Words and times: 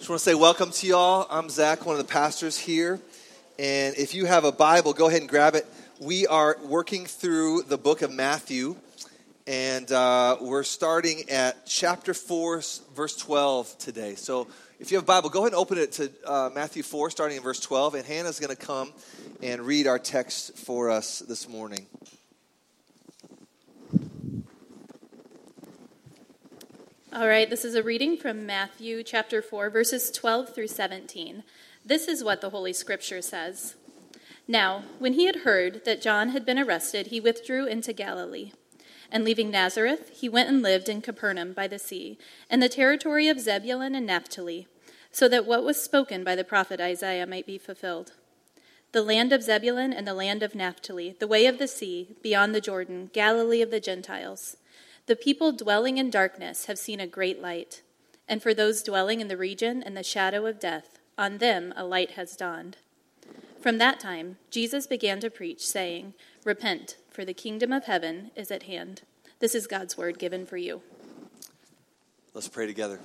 Just 0.00 0.08
want 0.08 0.20
to 0.20 0.24
say 0.24 0.34
welcome 0.34 0.70
to 0.70 0.86
y'all. 0.86 1.26
I'm 1.28 1.50
Zach, 1.50 1.84
one 1.84 1.94
of 1.94 1.98
the 1.98 2.10
pastors 2.10 2.56
here. 2.56 2.98
And 3.58 3.94
if 3.98 4.14
you 4.14 4.24
have 4.24 4.44
a 4.46 4.50
Bible, 4.50 4.94
go 4.94 5.08
ahead 5.08 5.20
and 5.20 5.28
grab 5.28 5.54
it. 5.54 5.66
We 6.00 6.26
are 6.26 6.56
working 6.64 7.04
through 7.04 7.64
the 7.64 7.76
book 7.76 8.00
of 8.00 8.10
Matthew, 8.10 8.76
and 9.46 9.92
uh, 9.92 10.38
we're 10.40 10.62
starting 10.62 11.28
at 11.28 11.66
chapter 11.66 12.14
4, 12.14 12.62
verse 12.96 13.14
12 13.18 13.76
today. 13.76 14.14
So 14.14 14.48
if 14.78 14.90
you 14.90 14.96
have 14.96 15.04
a 15.04 15.06
Bible, 15.06 15.28
go 15.28 15.40
ahead 15.40 15.52
and 15.52 15.60
open 15.60 15.76
it 15.76 15.92
to 15.92 16.10
uh, 16.24 16.48
Matthew 16.54 16.82
4, 16.82 17.10
starting 17.10 17.36
in 17.36 17.42
verse 17.42 17.60
12. 17.60 17.96
And 17.96 18.06
Hannah's 18.06 18.40
going 18.40 18.56
to 18.56 18.66
come 18.66 18.94
and 19.42 19.60
read 19.60 19.86
our 19.86 19.98
text 19.98 20.56
for 20.56 20.88
us 20.88 21.18
this 21.18 21.46
morning. 21.46 21.86
All 27.12 27.26
right, 27.26 27.50
this 27.50 27.64
is 27.64 27.74
a 27.74 27.82
reading 27.82 28.16
from 28.16 28.46
Matthew 28.46 29.02
chapter 29.02 29.42
4, 29.42 29.68
verses 29.68 30.12
12 30.12 30.54
through 30.54 30.68
17. 30.68 31.42
This 31.84 32.06
is 32.06 32.22
what 32.22 32.40
the 32.40 32.50
Holy 32.50 32.72
Scripture 32.72 33.20
says. 33.20 33.74
Now, 34.46 34.84
when 35.00 35.14
he 35.14 35.26
had 35.26 35.36
heard 35.36 35.84
that 35.84 36.00
John 36.00 36.28
had 36.28 36.46
been 36.46 36.56
arrested, 36.56 37.08
he 37.08 37.18
withdrew 37.18 37.66
into 37.66 37.92
Galilee. 37.92 38.52
And 39.10 39.24
leaving 39.24 39.50
Nazareth, 39.50 40.20
he 40.20 40.28
went 40.28 40.50
and 40.50 40.62
lived 40.62 40.88
in 40.88 41.02
Capernaum 41.02 41.52
by 41.52 41.66
the 41.66 41.80
sea, 41.80 42.16
in 42.48 42.60
the 42.60 42.68
territory 42.68 43.26
of 43.26 43.40
Zebulun 43.40 43.96
and 43.96 44.06
Naphtali, 44.06 44.68
so 45.10 45.28
that 45.28 45.46
what 45.46 45.64
was 45.64 45.82
spoken 45.82 46.22
by 46.22 46.36
the 46.36 46.44
prophet 46.44 46.80
Isaiah 46.80 47.26
might 47.26 47.44
be 47.44 47.58
fulfilled. 47.58 48.12
The 48.92 49.02
land 49.02 49.32
of 49.32 49.42
Zebulun 49.42 49.92
and 49.92 50.06
the 50.06 50.14
land 50.14 50.44
of 50.44 50.54
Naphtali, 50.54 51.16
the 51.18 51.26
way 51.26 51.46
of 51.46 51.58
the 51.58 51.66
sea, 51.66 52.14
beyond 52.22 52.54
the 52.54 52.60
Jordan, 52.60 53.10
Galilee 53.12 53.62
of 53.62 53.72
the 53.72 53.80
Gentiles. 53.80 54.56
The 55.06 55.16
people 55.16 55.52
dwelling 55.52 55.98
in 55.98 56.10
darkness 56.10 56.66
have 56.66 56.78
seen 56.78 57.00
a 57.00 57.06
great 57.06 57.40
light, 57.40 57.82
and 58.28 58.42
for 58.42 58.54
those 58.54 58.82
dwelling 58.82 59.20
in 59.20 59.28
the 59.28 59.36
region 59.36 59.82
and 59.82 59.96
the 59.96 60.02
shadow 60.02 60.46
of 60.46 60.60
death, 60.60 60.98
on 61.18 61.38
them 61.38 61.74
a 61.76 61.84
light 61.84 62.12
has 62.12 62.36
dawned. 62.36 62.76
From 63.60 63.78
that 63.78 64.00
time, 64.00 64.38
Jesus 64.50 64.86
began 64.86 65.20
to 65.20 65.30
preach, 65.30 65.66
saying, 65.66 66.14
Repent, 66.44 66.96
for 67.10 67.24
the 67.24 67.34
kingdom 67.34 67.72
of 67.72 67.84
heaven 67.84 68.30
is 68.34 68.50
at 68.50 68.62
hand. 68.62 69.02
This 69.40 69.54
is 69.54 69.66
God's 69.66 69.98
word 69.98 70.18
given 70.18 70.46
for 70.46 70.56
you. 70.56 70.80
Let's 72.32 72.48
pray 72.48 72.66
together. 72.66 73.00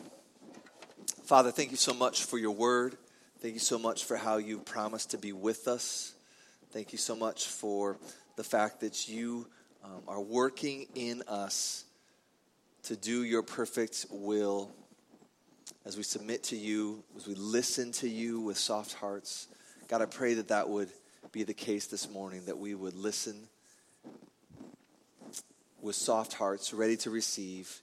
Father, 1.23 1.51
thank 1.51 1.71
you 1.71 1.77
so 1.77 1.93
much 1.93 2.23
for 2.23 2.37
your 2.37 2.51
word. 2.51 2.97
Thank 3.39 3.55
you 3.55 3.59
so 3.59 3.79
much 3.79 4.05
for 4.05 4.15
how 4.15 4.37
you 4.37 4.59
promised 4.59 5.11
to 5.11 5.17
be 5.17 5.33
with 5.33 5.67
us. 5.67 6.13
Thank 6.71 6.91
you 6.91 6.97
so 6.97 7.15
much 7.15 7.47
for 7.47 7.97
the 8.35 8.43
fact 8.43 8.81
that 8.81 9.09
you 9.09 9.47
um, 9.85 10.01
are 10.07 10.21
working 10.21 10.87
in 10.95 11.21
us 11.27 11.85
to 12.83 12.95
do 12.95 13.23
your 13.23 13.43
perfect 13.43 14.07
will 14.09 14.71
as 15.85 15.95
we 15.95 16.03
submit 16.03 16.43
to 16.43 16.55
you, 16.55 17.03
as 17.15 17.27
we 17.27 17.35
listen 17.35 17.91
to 17.91 18.09
you 18.09 18.39
with 18.39 18.57
soft 18.57 18.93
hearts. 18.93 19.47
God, 19.87 20.01
I 20.01 20.05
pray 20.05 20.33
that 20.35 20.47
that 20.47 20.69
would 20.69 20.89
be 21.31 21.43
the 21.43 21.53
case 21.53 21.85
this 21.85 22.09
morning, 22.09 22.45
that 22.45 22.57
we 22.57 22.73
would 22.73 22.95
listen 22.95 23.47
with 25.81 25.95
soft 25.95 26.33
hearts, 26.33 26.73
ready 26.73 26.97
to 26.97 27.11
receive, 27.11 27.81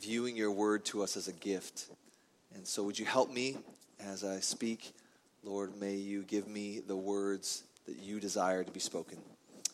viewing 0.00 0.36
your 0.36 0.52
word 0.52 0.84
to 0.86 1.02
us 1.02 1.16
as 1.16 1.26
a 1.26 1.32
gift. 1.32 1.86
And 2.54 2.66
so, 2.66 2.84
would 2.84 2.98
you 2.98 3.06
help 3.06 3.32
me 3.32 3.56
as 3.98 4.22
I 4.22 4.38
speak? 4.38 4.92
Lord, 5.42 5.76
may 5.80 5.94
you 5.94 6.22
give 6.22 6.46
me 6.46 6.80
the 6.86 6.94
words 6.94 7.64
that 7.86 7.96
you 7.98 8.20
desire 8.20 8.62
to 8.62 8.70
be 8.70 8.78
spoken. 8.78 9.18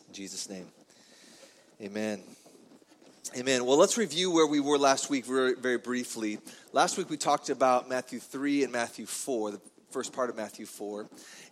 In 0.07 0.13
Jesus' 0.13 0.49
name, 0.49 0.65
amen. 1.81 2.21
Amen. 3.37 3.65
Well, 3.65 3.77
let's 3.77 3.97
review 3.97 4.31
where 4.31 4.47
we 4.47 4.59
were 4.59 4.77
last 4.77 5.09
week 5.09 5.25
very, 5.25 5.53
very 5.53 5.77
briefly. 5.77 6.39
Last 6.73 6.97
week 6.97 7.09
we 7.09 7.15
talked 7.15 7.49
about 7.49 7.87
Matthew 7.87 8.19
3 8.19 8.63
and 8.63 8.73
Matthew 8.73 9.05
4, 9.05 9.51
the 9.51 9.61
first 9.91 10.11
part 10.11 10.29
of 10.29 10.35
Matthew 10.35 10.65
4. 10.65 11.07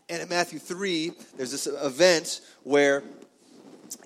And 0.09 0.21
in 0.21 0.27
Matthew 0.27 0.59
3, 0.59 1.11
there's 1.37 1.51
this 1.51 1.67
event 1.67 2.41
where 2.63 3.03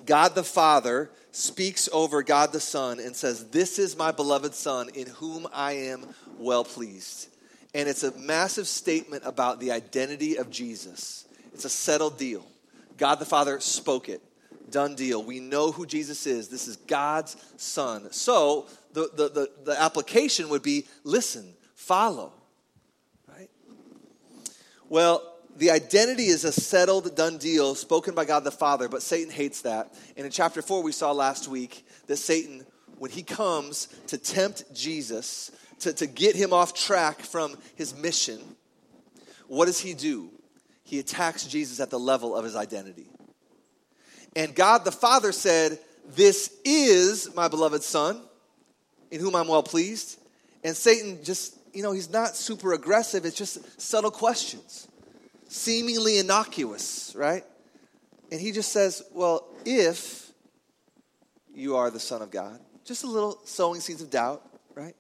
God 0.06 0.36
the 0.36 0.44
Father 0.44 1.10
speaks 1.32 1.90
over 1.92 2.22
God 2.22 2.52
the 2.52 2.60
Son 2.60 3.00
and 3.00 3.16
says, 3.16 3.50
This 3.50 3.80
is 3.80 3.98
my 3.98 4.12
beloved 4.12 4.54
Son 4.54 4.90
in 4.94 5.08
whom 5.08 5.48
I 5.54 5.74
am 5.74 6.06
well 6.38 6.64
pleased. 6.64 7.30
And 7.74 7.88
it's 7.90 8.04
a 8.04 8.16
massive 8.18 8.68
statement 8.68 9.24
about 9.26 9.60
the 9.60 9.72
identity 9.72 10.38
of 10.38 10.52
Jesus. 10.52 11.26
It's 11.54 11.66
a 11.66 11.70
settled 11.70 12.20
deal. 12.20 12.46
God 12.98 13.16
the 13.16 13.26
Father 13.26 13.60
spoke 13.60 14.10
it 14.10 14.22
done 14.72 14.96
deal. 14.96 15.24
We 15.24 15.40
know 15.40 15.72
who 15.72 15.86
Jesus 15.86 16.26
is. 16.26 16.48
This 16.48 16.68
is 16.68 16.78
God's 16.78 17.36
Son. 17.58 18.12
So 18.12 18.68
the, 18.94 19.10
the, 19.14 19.30
the, 19.30 19.52
the 19.66 19.82
application 19.82 20.50
would 20.50 20.64
be 20.64 20.88
listen, 21.04 21.54
follow. 21.76 22.34
Right? 23.28 23.50
Well, 24.90 25.32
the 25.58 25.72
identity 25.72 26.28
is 26.28 26.44
a 26.44 26.52
settled, 26.52 27.16
done 27.16 27.38
deal 27.38 27.76
spoken 27.76 28.16
by 28.16 28.26
God 28.26 28.44
the 28.44 28.52
Father, 28.52 28.88
but 28.88 29.02
Satan 29.02 29.32
hates 29.32 29.62
that. 29.62 29.94
And 30.16 30.26
in 30.26 30.32
chapter 30.32 30.62
4, 30.62 30.82
we 30.82 30.92
saw 30.92 31.12
last 31.12 31.48
week 31.48 31.86
that 32.08 32.18
Satan, 32.18 32.66
when 32.98 33.12
he 33.12 33.24
comes 33.24 33.88
to 34.08 34.18
tempt 34.18 34.74
Jesus, 34.74 35.52
to, 35.80 35.94
to 35.94 36.08
get 36.08 36.36
him 36.36 36.54
off 36.54 36.74
track 36.74 37.20
from 37.20 37.58
his 37.76 37.96
mission, 37.96 38.40
what 39.48 39.66
does 39.66 39.80
he 39.80 39.94
do? 39.94 40.30
He 40.84 41.00
attacks 41.00 41.46
Jesus 41.46 41.80
at 41.80 41.90
the 41.90 42.00
level 42.00 42.36
of 42.36 42.44
his 42.44 42.56
identity. 42.56 43.08
And 44.36 44.56
God 44.56 44.86
the 44.86 44.92
Father 44.92 45.32
said, 45.32 45.80
This 46.08 46.56
is 46.64 47.34
my 47.36 47.48
beloved 47.48 47.84
Son, 47.84 48.22
in 49.10 49.20
whom 49.20 49.36
I'm 49.36 49.48
well 49.48 49.64
pleased. 49.64 50.20
And 50.64 50.76
Satan 50.76 51.24
just, 51.24 51.58
you 51.74 51.84
know, 51.84 51.92
he's 51.92 52.10
not 52.10 52.36
super 52.36 52.74
aggressive, 52.74 53.26
it's 53.26 53.38
just 53.38 53.82
subtle 53.82 54.12
questions, 54.12 54.88
seemingly 55.48 56.18
innocuous, 56.18 57.14
right? 57.16 57.44
And 58.32 58.40
he 58.40 58.52
just 58.52 58.72
says, 58.72 59.04
Well, 59.14 59.48
if 59.66 60.32
you 61.54 61.76
are 61.76 61.90
the 61.90 62.00
Son 62.00 62.22
of 62.22 62.32
God, 62.32 62.60
just 62.86 63.04
a 63.04 63.08
little 63.08 63.40
sowing 63.46 63.82
seeds 63.82 64.02
of 64.02 64.10
doubt, 64.10 64.42
right? 64.76 64.96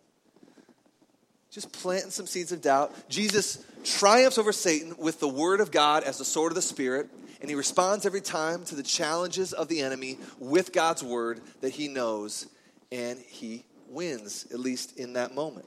Just 1.50 1.72
planting 1.72 2.12
some 2.12 2.28
seeds 2.28 2.52
of 2.52 2.62
doubt. 2.62 2.94
Jesus 3.09 3.64
triumphs 3.84 4.38
over 4.38 4.52
Satan 4.52 4.96
with 4.97 5.20
the 5.20 5.28
Word 5.28 5.59
of 5.59 5.72
God 5.72 6.03
as 6.03 6.18
the 6.18 6.25
sword 6.25 6.52
of 6.52 6.56
the 6.56 6.62
Spirit 6.62 7.09
and 7.41 7.50
he 7.50 7.56
responds 7.56 8.06
every 8.06 8.22
time 8.22 8.63
to 8.66 8.75
the 8.75 8.84
challenges 8.84 9.52
of 9.52 9.68
the 9.68 9.81
enemy 9.81 10.18
with 10.40 10.72
God's 10.72 11.03
word 11.03 11.41
that 11.62 11.72
he 11.72 11.88
knows, 11.88 12.47
and 12.91 13.19
he 13.19 13.66
wins, 13.90 14.46
at 14.52 14.59
least 14.59 14.97
in 14.97 15.13
that 15.13 15.34
moment. 15.34 15.66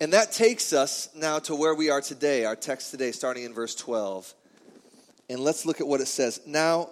And 0.00 0.12
that 0.12 0.32
takes 0.32 0.72
us 0.72 1.08
now 1.14 1.40
to 1.40 1.54
where 1.54 1.74
we 1.74 1.90
are 1.90 2.00
today, 2.00 2.44
our 2.44 2.56
text 2.56 2.90
today, 2.90 3.12
starting 3.12 3.44
in 3.44 3.54
verse 3.54 3.74
12. 3.74 4.34
And 5.28 5.40
let's 5.40 5.66
look 5.66 5.80
at 5.80 5.86
what 5.86 6.00
it 6.00 6.08
says. 6.08 6.40
Now, 6.46 6.90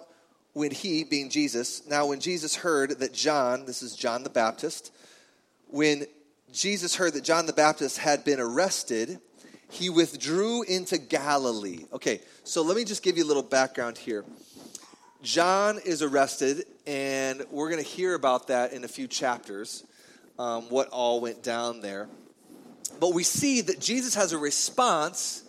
when 0.53 0.71
he, 0.71 1.03
being 1.03 1.29
Jesus, 1.29 1.87
now 1.87 2.05
when 2.05 2.19
Jesus 2.19 2.55
heard 2.55 2.99
that 2.99 3.13
John, 3.13 3.65
this 3.65 3.81
is 3.81 3.95
John 3.95 4.23
the 4.23 4.29
Baptist, 4.29 4.93
when 5.67 6.05
Jesus 6.51 6.95
heard 6.95 7.13
that 7.13 7.23
John 7.23 7.45
the 7.45 7.53
Baptist 7.53 7.97
had 7.97 8.25
been 8.25 8.39
arrested, 8.39 9.19
he 9.71 9.89
withdrew 9.89 10.63
into 10.63 10.97
Galilee. 10.97 11.85
Okay, 11.93 12.19
so 12.43 12.61
let 12.61 12.75
me 12.75 12.83
just 12.83 13.01
give 13.01 13.17
you 13.17 13.23
a 13.23 13.29
little 13.29 13.41
background 13.41 13.97
here. 13.97 14.23
John 15.23 15.79
is 15.83 16.01
arrested, 16.01 16.65
and 16.85 17.43
we're 17.49 17.69
going 17.69 17.81
to 17.81 17.89
hear 17.89 18.13
about 18.13 18.47
that 18.47 18.73
in 18.73 18.83
a 18.83 18.87
few 18.87 19.07
chapters, 19.07 19.83
um, 20.37 20.63
what 20.69 20.89
all 20.89 21.21
went 21.21 21.41
down 21.41 21.81
there. 21.81 22.09
But 22.99 23.13
we 23.13 23.23
see 23.23 23.61
that 23.61 23.79
Jesus 23.79 24.13
has 24.15 24.33
a 24.33 24.37
response 24.37 25.43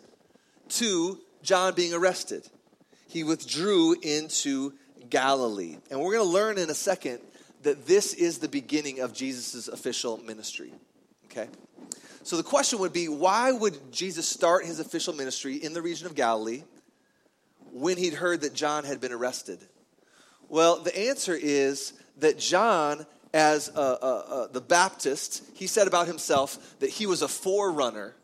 to 0.70 1.18
John 1.42 1.74
being 1.74 1.92
arrested. 1.92 2.48
He 3.08 3.24
withdrew 3.24 3.96
into 4.02 4.74
Galilee. 5.10 5.76
And 5.90 6.00
we're 6.00 6.12
going 6.12 6.26
to 6.26 6.32
learn 6.32 6.58
in 6.58 6.70
a 6.70 6.74
second 6.74 7.18
that 7.62 7.86
this 7.86 8.14
is 8.14 8.38
the 8.38 8.48
beginning 8.48 9.00
of 9.00 9.12
Jesus' 9.12 9.68
official 9.68 10.18
ministry. 10.18 10.72
Okay? 11.32 11.48
So 12.22 12.36
the 12.36 12.42
question 12.42 12.78
would 12.80 12.92
be 12.92 13.08
why 13.08 13.50
would 13.50 13.92
Jesus 13.92 14.28
start 14.28 14.64
his 14.64 14.78
official 14.78 15.14
ministry 15.14 15.56
in 15.56 15.72
the 15.72 15.82
region 15.82 16.06
of 16.06 16.14
Galilee 16.14 16.62
when 17.72 17.96
he'd 17.96 18.14
heard 18.14 18.42
that 18.42 18.54
John 18.54 18.84
had 18.84 19.00
been 19.00 19.12
arrested? 19.12 19.58
Well, 20.48 20.80
the 20.80 20.96
answer 21.08 21.36
is 21.40 21.94
that 22.18 22.38
John, 22.38 23.06
as 23.32 23.68
a, 23.74 23.80
a, 23.80 24.44
a, 24.44 24.48
the 24.52 24.60
Baptist, 24.60 25.42
he 25.54 25.66
said 25.66 25.88
about 25.88 26.06
himself 26.06 26.78
that 26.80 26.90
he 26.90 27.06
was 27.06 27.22
a 27.22 27.28
forerunner 27.28 28.14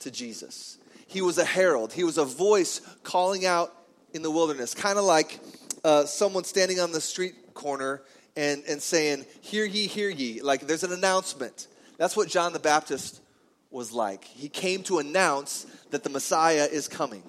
to 0.00 0.10
Jesus. 0.10 0.78
He 1.06 1.20
was 1.20 1.38
a 1.38 1.44
herald, 1.44 1.92
he 1.92 2.04
was 2.04 2.18
a 2.18 2.24
voice 2.24 2.80
calling 3.02 3.44
out 3.44 3.74
in 4.14 4.22
the 4.22 4.30
wilderness, 4.30 4.74
kind 4.74 4.98
of 4.98 5.04
like 5.04 5.38
uh, 5.84 6.04
someone 6.04 6.44
standing 6.44 6.80
on 6.80 6.92
the 6.92 7.00
street 7.00 7.54
corner 7.54 8.02
and, 8.36 8.62
and 8.66 8.80
saying, 8.80 9.26
Hear 9.40 9.64
ye, 9.64 9.86
hear 9.86 10.08
ye. 10.08 10.40
Like 10.40 10.66
there's 10.66 10.84
an 10.84 10.92
announcement. 10.92 11.68
That's 12.00 12.16
what 12.16 12.28
John 12.30 12.54
the 12.54 12.58
Baptist 12.58 13.20
was 13.70 13.92
like. 13.92 14.24
He 14.24 14.48
came 14.48 14.82
to 14.84 15.00
announce 15.00 15.66
that 15.90 16.02
the 16.02 16.08
Messiah 16.08 16.64
is 16.64 16.88
coming. 16.88 17.22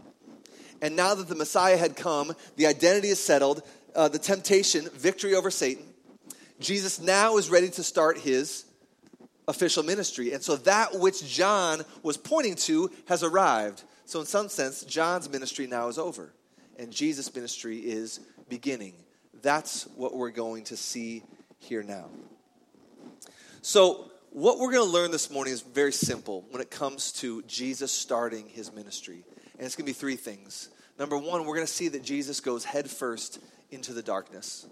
And 0.82 0.96
now 0.96 1.14
that 1.14 1.28
the 1.28 1.36
Messiah 1.36 1.76
had 1.76 1.98
come, 1.98 2.32
the 2.56 2.68
identity 2.68 3.10
is 3.10 3.22
settled, 3.22 3.64
uh, 3.98 4.08
the 4.08 4.18
temptation, 4.18 4.88
victory 4.94 5.36
over 5.36 5.52
Satan. 5.52 5.84
Jesus 6.62 7.02
now 7.02 7.36
is 7.36 7.50
ready 7.50 7.70
to 7.70 7.84
start 7.84 8.18
his 8.18 8.64
official 9.46 9.84
ministry. 9.84 10.32
And 10.32 10.42
so 10.42 10.56
that 10.56 10.98
which 10.98 11.28
John 11.28 11.82
was 12.02 12.16
pointing 12.16 12.56
to 12.56 12.92
has 13.10 13.24
arrived. 13.24 13.84
So, 14.06 14.22
in 14.22 14.26
some 14.26 14.48
sense, 14.48 14.86
John's 14.86 15.30
ministry 15.30 15.68
now 15.68 15.90
is 15.90 15.98
over, 15.98 16.34
and 16.80 16.92
Jesus' 16.92 17.36
ministry 17.36 17.80
is 17.80 18.22
beginning. 18.48 18.94
That's 19.42 19.84
what 19.98 20.16
we're 20.16 20.32
going 20.32 20.64
to 20.66 20.78
see 20.78 21.24
here 21.60 21.84
now. 21.84 22.06
So, 23.62 24.12
what 24.32 24.60
we're 24.60 24.72
going 24.72 24.86
to 24.86 24.92
learn 24.92 25.12
this 25.12 25.30
morning 25.30 25.52
is 25.52 25.62
very 25.62 25.92
simple 25.92 26.46
when 26.52 26.62
it 26.62 26.72
comes 26.72 27.12
to 27.12 27.42
Jesus 27.44 27.92
starting 27.92 28.48
his 28.48 28.74
ministry. 28.74 29.26
And 29.58 29.66
it's 29.66 29.76
going 29.76 29.86
to 29.86 29.90
be 29.90 29.94
three 29.94 30.16
things. 30.16 30.70
Number 30.98 31.18
one, 31.18 31.46
we're 31.46 31.56
going 31.56 31.68
to 31.68 31.72
see 31.72 31.90
that 31.90 32.02
Jesus 32.02 32.40
goes 32.40 32.64
headfirst 32.64 33.40
into 33.72 33.92
the 33.92 34.02
darkness. 34.02 34.66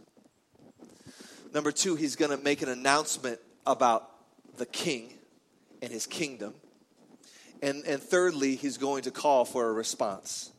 Number 1.53 1.73
two, 1.73 1.95
he's 1.95 2.15
going 2.15 2.31
to 2.31 2.41
make 2.41 2.61
an 2.61 2.69
announcement 2.69 3.39
about 3.65 4.09
the 4.55 4.65
king 4.65 5.13
and 5.81 5.91
his 5.91 6.07
kingdom. 6.07 6.53
And, 7.61 7.83
and 7.85 8.01
thirdly, 8.01 8.55
he's 8.55 8.77
going 8.77 9.03
to 9.03 9.11
call 9.11 9.43
for 9.43 9.67
a 9.67 9.73
response. 9.73 10.53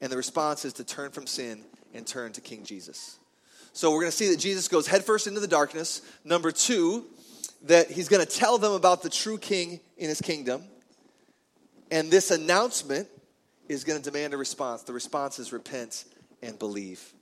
And 0.00 0.10
the 0.10 0.16
response 0.16 0.64
is 0.64 0.72
to 0.74 0.84
turn 0.84 1.12
from 1.12 1.28
sin 1.28 1.64
and 1.94 2.04
turn 2.04 2.32
to 2.32 2.40
King 2.40 2.64
Jesus. 2.64 3.20
So 3.72 3.92
we're 3.92 4.00
going 4.00 4.10
to 4.10 4.16
see 4.16 4.30
that 4.30 4.40
Jesus 4.40 4.66
goes 4.66 4.88
headfirst 4.88 5.28
into 5.28 5.38
the 5.38 5.46
darkness. 5.46 6.02
Number 6.24 6.50
two, 6.50 7.06
that 7.64 7.90
he's 7.90 8.08
going 8.08 8.24
to 8.24 8.30
tell 8.30 8.58
them 8.58 8.72
about 8.72 9.02
the 9.02 9.10
true 9.10 9.38
king 9.38 9.80
in 9.96 10.08
his 10.08 10.20
kingdom. 10.20 10.62
And 11.90 12.10
this 12.10 12.30
announcement 12.30 13.08
is 13.68 13.84
going 13.84 14.00
to 14.00 14.10
demand 14.10 14.34
a 14.34 14.36
response. 14.36 14.82
The 14.82 14.92
response 14.92 15.38
is 15.38 15.52
repent 15.52 16.04
and 16.42 16.58
believe, 16.58 17.12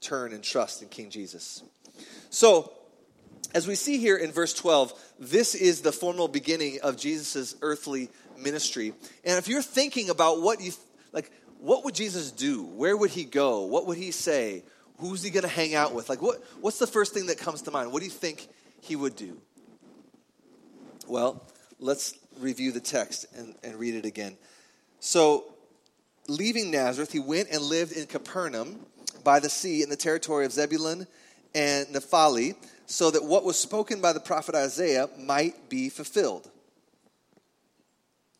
turn 0.00 0.32
and 0.32 0.44
trust 0.44 0.82
in 0.82 0.88
King 0.88 1.10
Jesus. 1.10 1.62
So, 2.30 2.72
as 3.54 3.66
we 3.66 3.74
see 3.74 3.96
here 3.96 4.16
in 4.16 4.30
verse 4.30 4.52
12, 4.52 4.92
this 5.18 5.54
is 5.54 5.80
the 5.80 5.92
formal 5.92 6.28
beginning 6.28 6.80
of 6.82 6.98
Jesus' 6.98 7.56
earthly 7.62 8.10
ministry. 8.38 8.92
And 9.24 9.38
if 9.38 9.48
you're 9.48 9.62
thinking 9.62 10.10
about 10.10 10.42
what 10.42 10.60
you, 10.60 10.72
like, 11.12 11.30
what 11.58 11.84
would 11.84 11.94
Jesus 11.94 12.30
do? 12.30 12.64
Where 12.64 12.94
would 12.94 13.10
he 13.10 13.24
go? 13.24 13.62
What 13.62 13.86
would 13.86 13.96
he 13.96 14.10
say? 14.10 14.64
Who's 14.98 15.22
he 15.22 15.30
going 15.30 15.44
to 15.44 15.48
hang 15.48 15.74
out 15.74 15.94
with? 15.94 16.10
Like, 16.10 16.20
what, 16.20 16.42
what's 16.60 16.78
the 16.78 16.86
first 16.86 17.14
thing 17.14 17.26
that 17.26 17.38
comes 17.38 17.62
to 17.62 17.70
mind? 17.70 17.90
What 17.90 18.00
do 18.00 18.04
you 18.04 18.10
think 18.10 18.46
he 18.82 18.96
would 18.96 19.16
do? 19.16 19.40
Well, 21.08 21.42
let's 21.80 22.14
review 22.38 22.70
the 22.70 22.80
text 22.80 23.24
and, 23.34 23.54
and 23.64 23.76
read 23.76 23.94
it 23.94 24.04
again. 24.04 24.36
So, 25.00 25.44
leaving 26.28 26.70
Nazareth, 26.70 27.12
he 27.12 27.18
went 27.18 27.48
and 27.50 27.62
lived 27.62 27.92
in 27.92 28.06
Capernaum 28.06 28.84
by 29.24 29.40
the 29.40 29.48
sea 29.48 29.82
in 29.82 29.88
the 29.88 29.96
territory 29.96 30.44
of 30.44 30.52
Zebulun 30.52 31.06
and 31.54 31.90
Naphtali, 31.90 32.54
so 32.84 33.10
that 33.10 33.24
what 33.24 33.44
was 33.44 33.58
spoken 33.58 34.02
by 34.02 34.12
the 34.12 34.20
prophet 34.20 34.54
Isaiah 34.54 35.08
might 35.18 35.70
be 35.70 35.88
fulfilled. 35.88 36.50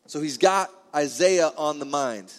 So 0.07 0.21
he's 0.21 0.37
got 0.37 0.71
Isaiah 0.95 1.53
on 1.57 1.79
the 1.79 1.87
mind. 1.87 2.33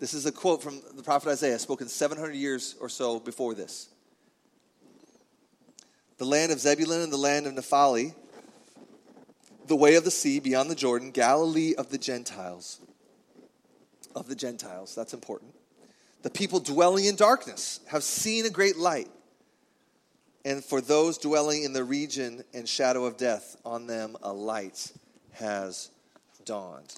This 0.00 0.12
is 0.12 0.26
a 0.26 0.32
quote 0.32 0.62
from 0.62 0.82
the 0.96 1.02
prophet 1.02 1.30
Isaiah, 1.30 1.58
spoken 1.58 1.88
700 1.88 2.34
years 2.34 2.74
or 2.78 2.90
so 2.90 3.20
before 3.20 3.54
this. 3.54 3.88
The 6.18 6.24
land 6.26 6.52
of 6.52 6.60
Zebulun 6.60 7.00
and 7.00 7.12
the 7.12 7.16
land 7.16 7.46
of 7.46 7.54
Naphtali, 7.54 8.14
the 9.72 9.76
way 9.76 9.94
of 9.94 10.04
the 10.04 10.10
sea 10.10 10.38
beyond 10.38 10.70
the 10.70 10.74
Jordan, 10.74 11.10
Galilee 11.10 11.74
of 11.78 11.88
the 11.88 11.96
Gentiles. 11.96 12.78
Of 14.14 14.28
the 14.28 14.34
Gentiles, 14.34 14.94
that's 14.94 15.14
important. 15.14 15.54
The 16.20 16.28
people 16.28 16.60
dwelling 16.60 17.06
in 17.06 17.16
darkness 17.16 17.80
have 17.86 18.02
seen 18.02 18.44
a 18.44 18.50
great 18.50 18.76
light. 18.76 19.08
And 20.44 20.62
for 20.62 20.82
those 20.82 21.16
dwelling 21.16 21.62
in 21.62 21.72
the 21.72 21.84
region 21.84 22.44
and 22.52 22.68
shadow 22.68 23.06
of 23.06 23.16
death, 23.16 23.56
on 23.64 23.86
them 23.86 24.14
a 24.22 24.30
light 24.30 24.92
has 25.32 25.88
dawned. 26.44 26.92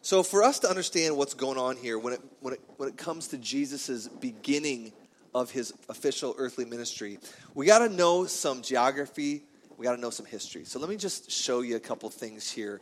So, 0.00 0.22
for 0.22 0.42
us 0.42 0.60
to 0.60 0.70
understand 0.70 1.14
what's 1.14 1.34
going 1.34 1.58
on 1.58 1.76
here 1.76 1.98
when 1.98 2.14
it, 2.14 2.20
when 2.40 2.54
it, 2.54 2.60
when 2.78 2.88
it 2.88 2.96
comes 2.96 3.28
to 3.28 3.36
Jesus' 3.36 4.08
beginning 4.08 4.94
of 5.34 5.50
his 5.50 5.74
official 5.90 6.34
earthly 6.38 6.64
ministry, 6.64 7.18
we 7.52 7.66
got 7.66 7.80
to 7.80 7.90
know 7.90 8.24
some 8.24 8.62
geography, 8.62 9.42
we 9.76 9.84
got 9.84 9.94
to 9.94 10.00
know 10.00 10.10
some 10.10 10.26
history. 10.26 10.64
So, 10.64 10.78
let 10.78 10.88
me 10.88 10.96
just 10.96 11.30
show 11.30 11.60
you 11.60 11.76
a 11.76 11.80
couple 11.80 12.08
things 12.10 12.50
here 12.50 12.80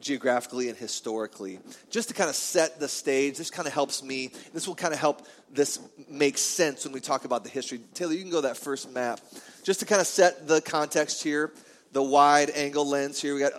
geographically 0.00 0.68
and 0.68 0.76
historically, 0.76 1.58
just 1.90 2.08
to 2.08 2.14
kind 2.14 2.30
of 2.30 2.36
set 2.36 2.80
the 2.80 2.88
stage. 2.88 3.36
This 3.36 3.50
kind 3.50 3.68
of 3.68 3.74
helps 3.74 4.02
me. 4.02 4.30
This 4.52 4.66
will 4.66 4.74
kind 4.74 4.94
of 4.94 5.00
help 5.00 5.26
this 5.52 5.78
make 6.08 6.38
sense 6.38 6.84
when 6.84 6.92
we 6.92 7.00
talk 7.00 7.24
about 7.24 7.44
the 7.44 7.50
history. 7.50 7.80
Taylor, 7.94 8.14
you 8.14 8.22
can 8.22 8.30
go 8.30 8.40
that 8.40 8.56
first 8.56 8.90
map. 8.92 9.20
Just 9.62 9.80
to 9.80 9.86
kind 9.86 10.00
of 10.00 10.06
set 10.06 10.48
the 10.48 10.60
context 10.60 11.22
here, 11.22 11.52
the 11.92 12.02
wide 12.02 12.50
angle 12.50 12.88
lens 12.88 13.20
here. 13.20 13.34
We 13.34 13.40
got 13.40 13.52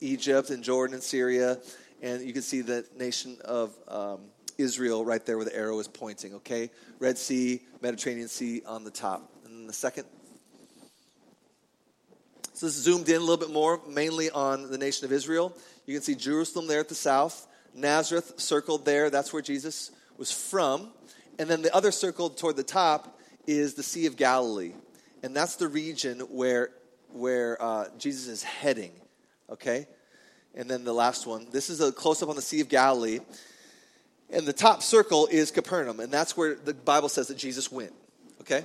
Egypt 0.00 0.50
and 0.50 0.62
Jordan 0.62 0.94
and 0.94 1.02
Syria, 1.02 1.58
and 2.00 2.22
you 2.22 2.32
can 2.32 2.42
see 2.42 2.60
the 2.60 2.86
nation 2.96 3.38
of 3.44 3.74
um, 3.88 4.20
Israel 4.56 5.04
right 5.04 5.24
there 5.24 5.36
where 5.36 5.44
the 5.44 5.56
arrow 5.56 5.78
is 5.78 5.88
pointing, 5.88 6.34
okay? 6.34 6.70
Red 7.00 7.18
Sea, 7.18 7.60
Mediterranean 7.80 8.28
Sea 8.28 8.62
on 8.66 8.84
the 8.84 8.90
top. 8.90 9.32
And 9.44 9.68
the 9.68 9.72
second 9.72 10.04
so 12.58 12.66
this 12.66 12.76
is 12.76 12.82
zoomed 12.82 13.08
in 13.08 13.14
a 13.14 13.20
little 13.20 13.36
bit 13.36 13.52
more, 13.52 13.80
mainly 13.88 14.30
on 14.30 14.68
the 14.68 14.78
nation 14.78 15.04
of 15.04 15.12
Israel. 15.12 15.56
You 15.86 15.94
can 15.94 16.02
see 16.02 16.16
Jerusalem 16.16 16.66
there 16.66 16.80
at 16.80 16.88
the 16.88 16.94
south, 16.96 17.46
Nazareth 17.72 18.32
circled 18.40 18.84
there, 18.84 19.10
that's 19.10 19.32
where 19.32 19.42
Jesus 19.42 19.92
was 20.16 20.32
from. 20.32 20.88
And 21.38 21.48
then 21.48 21.62
the 21.62 21.72
other 21.72 21.92
circled 21.92 22.36
toward 22.36 22.56
the 22.56 22.64
top 22.64 23.16
is 23.46 23.74
the 23.74 23.84
Sea 23.84 24.06
of 24.06 24.16
Galilee. 24.16 24.72
And 25.22 25.36
that's 25.36 25.54
the 25.54 25.68
region 25.68 26.18
where, 26.18 26.70
where 27.12 27.62
uh, 27.62 27.84
Jesus 27.96 28.26
is 28.26 28.42
heading, 28.42 28.90
okay? 29.48 29.86
And 30.56 30.68
then 30.68 30.82
the 30.82 30.92
last 30.92 31.28
one. 31.28 31.46
This 31.52 31.70
is 31.70 31.80
a 31.80 31.92
close 31.92 32.24
up 32.24 32.28
on 32.28 32.34
the 32.34 32.42
Sea 32.42 32.60
of 32.60 32.68
Galilee. 32.68 33.20
And 34.30 34.44
the 34.44 34.52
top 34.52 34.82
circle 34.82 35.28
is 35.30 35.52
Capernaum, 35.52 36.00
and 36.00 36.12
that's 36.12 36.36
where 36.36 36.56
the 36.56 36.74
Bible 36.74 37.08
says 37.08 37.28
that 37.28 37.38
Jesus 37.38 37.70
went, 37.70 37.92
okay? 38.40 38.64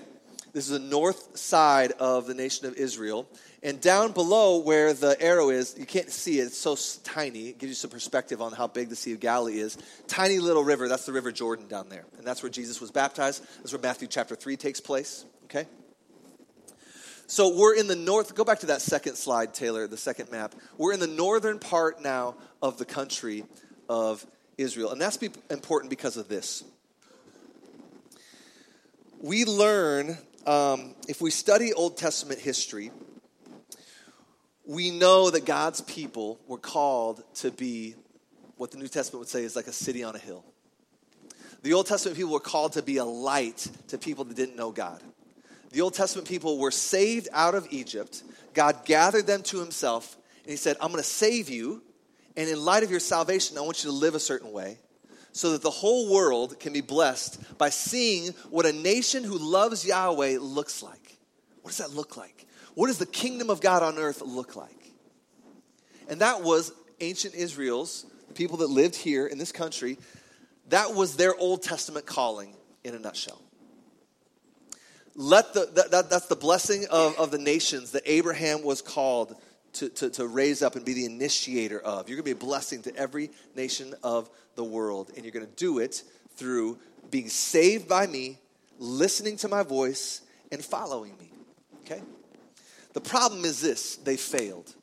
This 0.54 0.70
is 0.70 0.80
the 0.80 0.88
north 0.88 1.36
side 1.36 1.94
of 1.94 2.28
the 2.28 2.36
nation 2.36 2.68
of 2.68 2.76
Israel. 2.76 3.28
And 3.64 3.82
down 3.82 4.12
below 4.12 4.60
where 4.60 4.94
the 4.94 5.20
arrow 5.20 5.50
is, 5.50 5.76
you 5.78 5.86
can't 5.86 6.12
see 6.12 6.40
it, 6.40 6.44
it's 6.44 6.58
so 6.58 6.78
tiny. 7.04 7.50
It 7.50 7.58
gives 7.58 7.72
you 7.72 7.76
some 7.76 7.90
perspective 7.90 8.42
on 8.42 8.52
how 8.52 8.68
big 8.68 8.90
the 8.90 8.96
Sea 8.96 9.14
of 9.14 9.20
Galilee 9.20 9.60
is. 9.60 9.78
Tiny 10.08 10.38
little 10.38 10.64
river, 10.64 10.88
that's 10.88 11.06
the 11.06 11.12
River 11.12 11.32
Jordan 11.32 11.68
down 11.68 11.90
there. 11.90 12.06
And 12.18 12.28
that's 12.28 12.44
where 12.44 12.52
Jesus 12.52 12.80
was 12.80 12.92
baptized. 12.92 13.44
That's 13.58 13.72
where 13.72 13.82
Matthew 13.82 14.08
chapter 14.08 14.36
3 14.36 14.56
takes 14.58 14.80
place. 14.80 15.26
Okay? 15.46 15.66
So 17.26 17.58
we're 17.58 17.74
in 17.76 17.88
the 17.88 17.96
north, 17.96 18.36
go 18.36 18.44
back 18.44 18.60
to 18.60 18.68
that 18.68 18.82
second 18.82 19.16
slide, 19.16 19.56
Taylor, 19.56 19.88
the 19.88 19.98
second 19.98 20.30
map. 20.30 20.54
We're 20.78 20.94
in 20.94 21.00
the 21.00 21.08
northern 21.08 21.58
part 21.58 22.02
now 22.02 22.36
of 22.62 22.78
the 22.78 22.86
country 22.86 23.46
of 23.90 24.24
Israel. 24.58 24.92
And 24.92 25.02
that's 25.02 25.18
important 25.50 25.90
because 25.90 26.18
of 26.18 26.28
this. 26.28 26.64
We 29.20 29.46
learn, 29.46 30.18
um, 30.46 30.96
if 31.08 31.22
we 31.22 31.32
study 31.32 31.74
Old 31.74 31.98
Testament 31.98 32.40
history, 32.40 32.92
we 34.66 34.92
know 34.92 35.30
that 35.30 35.46
God's 35.46 35.82
people 35.82 36.40
were 36.48 36.58
called 36.58 37.24
to 37.36 37.52
be 37.52 37.96
what 38.58 38.72
the 38.72 38.78
New 38.78 38.88
Testament 38.88 39.20
would 39.20 39.30
say 39.30 39.44
is 39.44 39.56
like 39.56 39.68
a 39.68 39.74
city 39.74 40.04
on 40.04 40.16
a 40.16 40.20
hill. 40.20 40.44
The 41.64 41.74
Old 41.74 41.88
Testament 41.88 42.18
people 42.18 42.34
were 42.34 42.40
called 42.40 42.74
to 42.74 42.82
be 42.82 42.98
a 42.98 43.06
light 43.06 43.68
to 43.88 43.98
people 43.98 44.26
that 44.26 44.36
didn't 44.36 44.56
know 44.56 44.72
God. 44.72 45.02
The 45.72 45.82
Old 45.82 45.94
Testament 45.94 46.28
people 46.28 46.60
were 46.60 46.72
saved 46.72 47.30
out 47.32 47.56
of 47.56 47.68
Egypt. 47.72 48.24
God 48.54 48.86
gathered 48.86 49.26
them 49.26 49.44
to 49.44 49.60
himself, 49.60 50.16
and 50.44 50.52
he 50.52 50.58
said, 50.58 50.78
I'm 50.80 50.90
going 50.90 51.02
to 51.02 51.10
save 51.10 51.50
you. 51.50 51.82
And 52.36 52.50
in 52.50 52.64
light 52.64 52.84
of 52.84 52.92
your 52.92 53.00
salvation, 53.00 53.58
I 53.58 53.62
want 53.62 53.84
you 53.84 53.90
to 53.90 53.96
live 53.96 54.16
a 54.16 54.20
certain 54.20 54.52
way 54.52 54.78
so 55.34 55.52
that 55.52 55.62
the 55.62 55.70
whole 55.70 56.10
world 56.10 56.60
can 56.60 56.72
be 56.72 56.82
blessed 56.82 57.58
by 57.58 57.70
seeing 57.70 58.30
what 58.50 58.66
a 58.66 58.72
nation 58.72 59.24
who 59.24 59.38
loves 59.38 59.86
Yahweh 59.86 60.38
looks 60.40 60.82
like. 60.82 61.18
What 61.62 61.72
does 61.72 61.80
that 61.80 61.94
look 61.94 62.16
like? 62.16 62.48
what 62.76 62.88
does 62.88 62.98
the 62.98 63.06
kingdom 63.06 63.50
of 63.50 63.62
God 63.62 63.84
on 63.84 63.98
earth 63.98 64.22
look 64.22 64.56
like? 64.56 64.70
And 66.10 66.22
that 66.22 66.42
was 66.42 66.74
ancient 67.00 67.36
Israel's, 67.36 68.06
the 68.28 68.34
people 68.34 68.58
that 68.58 68.70
lived 68.70 68.96
here 68.96 69.26
in 69.26 69.38
this 69.38 69.52
country, 69.52 69.98
that 70.70 70.94
was 70.94 71.16
their 71.16 71.36
Old 71.36 71.62
Testament 71.62 72.06
calling 72.06 72.56
in 72.84 72.96
a 72.96 73.00
nutshell. 73.00 73.42
Let 75.16 75.54
the, 75.54 75.70
that, 75.76 75.92
that, 75.92 76.10
that's 76.10 76.26
the 76.26 76.36
blessing 76.36 76.86
of, 76.90 77.18
of 77.20 77.30
the 77.30 77.38
nations 77.38 77.92
that 77.92 78.04
Abraham 78.06 78.64
was 78.64 78.82
called 78.82 79.36
to, 79.74 79.90
to, 79.90 80.10
to 80.12 80.28
raise 80.28 80.62
up 80.62 80.76
and 80.76 80.86
be 80.86 80.94
the 80.94 81.06
initiator 81.06 81.80
of. 81.80 82.08
You're 82.08 82.18
going 82.18 82.26
to 82.26 82.36
be 82.36 82.46
a 82.46 82.48
blessing 82.48 82.82
to 82.84 82.96
every 82.96 83.32
nation 83.56 83.94
of 84.04 84.30
the 84.56 84.64
world, 84.64 85.12
and 85.16 85.26
you're 85.26 85.32
going 85.32 85.46
to 85.46 85.56
do 85.56 85.80
it 85.80 86.04
through 86.36 86.80
being 87.10 87.30
saved 87.30 87.88
by 87.88 88.08
me, 88.08 88.40
listening 88.80 89.38
to 89.38 89.48
my 89.48 89.64
voice, 89.64 90.22
and 90.52 90.64
following 90.64 91.18
me. 91.20 91.32
Okay? 91.86 92.02
The 92.94 93.02
problem 93.02 93.46
is 93.46 93.62
this 93.62 93.98
they 93.98 94.18
failed 94.18 94.74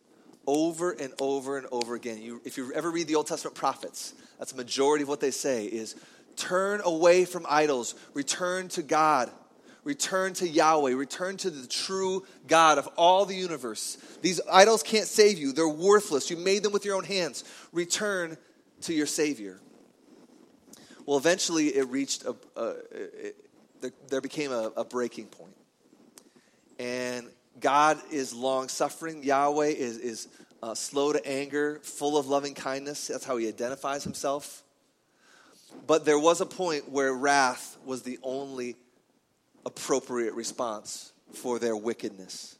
over 0.46 0.92
and 0.92 1.12
over 1.20 1.58
and 1.58 1.66
over 1.70 1.94
again. 1.94 2.20
You, 2.20 2.40
if 2.44 2.56
you 2.56 2.72
ever 2.72 2.90
read 2.90 3.06
the 3.06 3.14
Old 3.14 3.28
Testament 3.28 3.56
prophets, 3.56 4.14
that's 4.38 4.52
a 4.52 4.56
majority 4.56 5.02
of 5.02 5.08
what 5.08 5.20
they 5.20 5.30
say 5.30 5.66
is 5.66 5.94
turn 6.36 6.80
away 6.84 7.24
from 7.24 7.46
idols, 7.48 7.94
return 8.14 8.68
to 8.70 8.82
God, 8.82 9.30
Return 9.84 10.34
to 10.34 10.48
Yahweh. 10.48 10.92
Return 10.92 11.36
to 11.38 11.50
the 11.50 11.66
true 11.66 12.26
God 12.46 12.78
of 12.78 12.86
all 12.96 13.24
the 13.24 13.34
universe. 13.34 13.96
These 14.20 14.40
idols 14.50 14.82
can't 14.82 15.06
save 15.06 15.38
you, 15.38 15.52
they're 15.52 15.68
worthless. 15.68 16.30
You 16.30 16.36
made 16.36 16.62
them 16.62 16.72
with 16.72 16.84
your 16.84 16.96
own 16.96 17.04
hands. 17.04 17.44
Return 17.72 18.36
to 18.82 18.94
your 18.94 19.06
Savior. 19.06 19.60
Well, 21.06 21.18
eventually 21.18 21.68
it 21.68 21.88
reached 21.88 22.24
a, 22.24 22.36
a 22.56 22.68
it, 23.00 23.36
there, 24.08 24.20
became 24.20 24.52
a, 24.52 24.70
a 24.76 24.84
breaking 24.84 25.26
point. 25.26 25.56
And 26.78 27.26
God 27.58 27.98
is 28.10 28.34
long 28.34 28.68
suffering. 28.68 29.22
Yahweh 29.22 29.66
is, 29.66 29.98
is 29.98 30.28
uh, 30.62 30.74
slow 30.74 31.12
to 31.12 31.26
anger, 31.26 31.80
full 31.82 32.18
of 32.18 32.26
loving 32.26 32.54
kindness. 32.54 33.08
That's 33.08 33.24
how 33.24 33.38
he 33.38 33.48
identifies 33.48 34.04
himself. 34.04 34.62
But 35.86 36.04
there 36.04 36.18
was 36.18 36.40
a 36.40 36.46
point 36.46 36.90
where 36.90 37.12
wrath 37.14 37.76
was 37.84 38.02
the 38.02 38.18
only 38.22 38.76
appropriate 39.66 40.34
response 40.34 41.12
for 41.32 41.58
their 41.58 41.76
wickedness. 41.76 42.56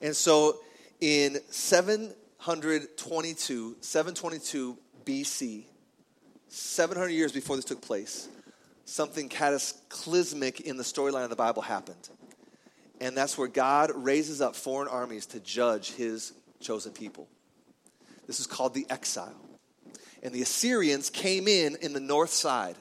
And 0.00 0.14
so 0.14 0.60
in 1.00 1.38
722, 1.50 3.76
722 3.80 4.78
BC, 5.04 5.64
700 6.48 7.10
years 7.10 7.32
before 7.32 7.56
this 7.56 7.64
took 7.64 7.82
place, 7.82 8.28
something 8.84 9.28
cataclysmic 9.28 10.60
in 10.60 10.76
the 10.76 10.82
storyline 10.82 11.24
of 11.24 11.30
the 11.30 11.36
Bible 11.36 11.62
happened. 11.62 12.08
And 13.00 13.16
that's 13.16 13.36
where 13.36 13.48
God 13.48 13.90
raises 13.94 14.40
up 14.40 14.54
foreign 14.54 14.88
armies 14.88 15.26
to 15.26 15.40
judge 15.40 15.92
his 15.92 16.32
chosen 16.60 16.92
people. 16.92 17.28
This 18.26 18.40
is 18.40 18.46
called 18.46 18.74
the 18.74 18.86
exile. 18.88 19.34
And 20.22 20.32
the 20.32 20.42
Assyrians 20.42 21.10
came 21.10 21.48
in 21.48 21.76
in 21.82 21.92
the 21.92 22.00
north 22.00 22.30
side 22.30 22.76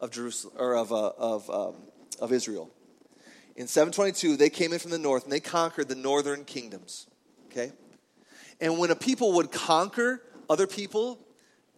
of 0.00 0.10
Jerusalem 0.10 0.54
or 0.58 0.76
of, 0.76 0.92
uh, 0.92 1.12
of, 1.18 1.50
um, 1.50 1.74
of 2.16 2.32
Israel. 2.32 2.70
In 3.56 3.68
722, 3.68 4.36
they 4.36 4.50
came 4.50 4.72
in 4.72 4.78
from 4.78 4.90
the 4.90 4.98
north 4.98 5.24
and 5.24 5.32
they 5.32 5.40
conquered 5.40 5.88
the 5.88 5.94
northern 5.94 6.44
kingdoms. 6.44 7.06
Okay? 7.50 7.72
And 8.60 8.78
when 8.78 8.90
a 8.90 8.96
people 8.96 9.34
would 9.34 9.52
conquer 9.52 10.22
other 10.48 10.66
people 10.66 11.18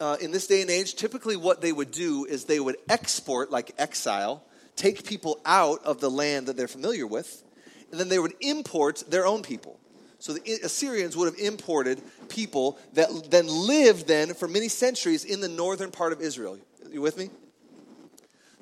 uh, 0.01 0.17
in 0.21 0.31
this 0.31 0.47
day 0.47 0.63
and 0.63 0.71
age, 0.71 0.95
typically 0.95 1.37
what 1.37 1.61
they 1.61 1.73
would 1.73 1.91
do 1.91 2.25
is 2.25 2.45
they 2.45 2.61
would 2.61 2.77
export, 2.89 3.51
like 3.51 3.73
exile, 3.79 4.45
take 4.75 5.05
people 5.05 5.41
out 5.45 5.85
of 5.85 6.01
the 6.01 6.11
land 6.11 6.47
that 6.47 6.57
they're 6.57 6.69
familiar 6.69 7.07
with, 7.07 7.43
and 7.91 8.01
then 8.01 8.09
they 8.09 8.19
would 8.19 8.35
import 8.41 9.03
their 9.09 9.27
own 9.27 9.43
people. 9.43 9.79
So 10.19 10.33
the 10.33 10.61
Assyrians 10.65 11.17
would 11.17 11.27
have 11.27 11.39
imported 11.39 12.01
people 12.29 12.79
that 12.95 13.31
then 13.31 13.47
lived 13.47 14.09
then 14.09 14.35
for 14.35 14.49
many 14.49 14.69
centuries 14.69 15.25
in 15.25 15.41
the 15.41 15.49
northern 15.49 15.91
part 15.91 16.13
of 16.13 16.21
Israel. 16.21 16.59
You 16.91 17.03
with 17.03 17.19
me? 17.19 17.31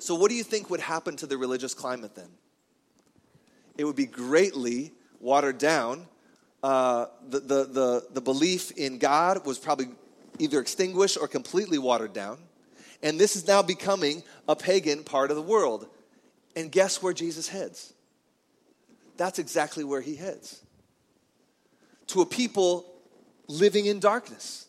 So 0.05 0.13
what 0.13 0.29
do 0.29 0.37
you 0.37 0.43
think 0.43 0.69
would 0.69 0.81
happen 0.81 1.15
to 1.15 1.25
the 1.25 1.35
religious 1.35 1.73
climate 1.73 2.13
then? 2.13 2.29
It 3.75 3.85
would 3.85 3.95
be 3.95 4.05
greatly 4.05 4.91
watered 5.19 5.57
down. 5.57 6.05
Uh, 6.61 7.07
the, 7.27 7.39
the, 7.39 7.63
the, 7.63 8.07
the 8.13 8.21
belief 8.21 8.69
in 8.77 8.99
God 8.99 9.47
was 9.47 9.57
probably 9.57 9.87
either 10.37 10.59
extinguished 10.59 11.17
or 11.19 11.27
completely 11.27 11.79
watered 11.79 12.13
down. 12.13 12.37
And 13.01 13.19
this 13.19 13.35
is 13.35 13.47
now 13.47 13.63
becoming 13.63 14.21
a 14.47 14.55
pagan 14.55 15.03
part 15.03 15.31
of 15.31 15.37
the 15.37 15.41
world. 15.41 15.87
And 16.55 16.71
guess 16.71 17.01
where 17.01 17.11
Jesus 17.11 17.47
heads? 17.47 17.91
That's 19.17 19.39
exactly 19.39 19.83
where 19.83 20.01
he 20.01 20.15
heads 20.15 20.61
to 22.09 22.21
a 22.21 22.27
people 22.27 22.85
living 23.47 23.87
in 23.87 23.99
darkness. 23.99 24.67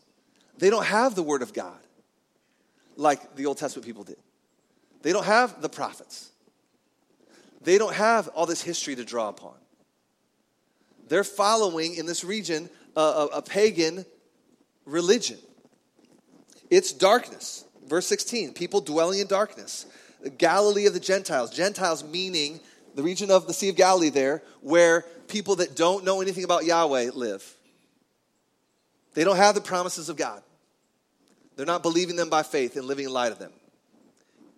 They 0.57 0.71
don't 0.71 0.87
have 0.87 1.15
the 1.15 1.23
Word 1.23 1.43
of 1.43 1.53
God 1.53 1.79
like 2.97 3.37
the 3.37 3.45
Old 3.45 3.59
Testament 3.59 3.85
people 3.85 4.03
did. 4.03 4.17
They 5.03 5.13
don't 5.13 5.25
have 5.25 5.61
the 5.61 5.69
prophets. 5.69 6.31
They 7.63 7.79
don't 7.79 7.95
have 7.95 8.29
all 8.29 8.47
this 8.47 8.63
history 8.63 8.95
to 8.97 9.05
draw 9.05 9.29
upon. 9.29 9.55
They're 11.09 11.25
following 11.25 11.95
in 11.95 12.07
this 12.07 12.25
region 12.25 12.69
a, 12.97 13.01
a, 13.01 13.27
a 13.27 13.43
pagan 13.43 14.05
religion. 14.85 15.39
It's 16.71 16.93
darkness. 16.93 17.65
Verse 17.87 18.07
16 18.07 18.55
people 18.55 18.81
dwelling 18.81 19.21
in 19.21 19.27
darkness. 19.27 19.87
The 20.23 20.31
Galilee 20.31 20.87
of 20.87 20.95
the 20.95 21.01
Gentiles. 21.01 21.51
Gentiles 21.51 22.03
meaning 22.03 22.61
the 22.95 23.03
region 23.03 23.31
of 23.31 23.47
the 23.47 23.53
Sea 23.53 23.69
of 23.69 23.77
Galilee 23.77 24.09
there, 24.09 24.43
where 24.63 25.03
people 25.29 25.57
that 25.57 25.77
don't 25.77 26.05
know 26.05 26.21
anything 26.23 26.45
about 26.45 26.65
Yahweh 26.65 27.11
live. 27.15 27.57
They 29.15 29.23
don't 29.23 29.37
have 29.37 29.55
the 29.55 29.61
promises 29.61 30.09
of 30.09 30.17
God. 30.17 30.43
They're 31.57 31.67
not 31.67 31.83
believing 31.83 32.17
them 32.17 32.31
by 32.31 32.43
faith 32.43 32.77
and 32.77 32.87
living 32.87 33.05
in 33.05 33.13
light 33.13 33.33
of 33.33 33.39
them. 33.39 33.53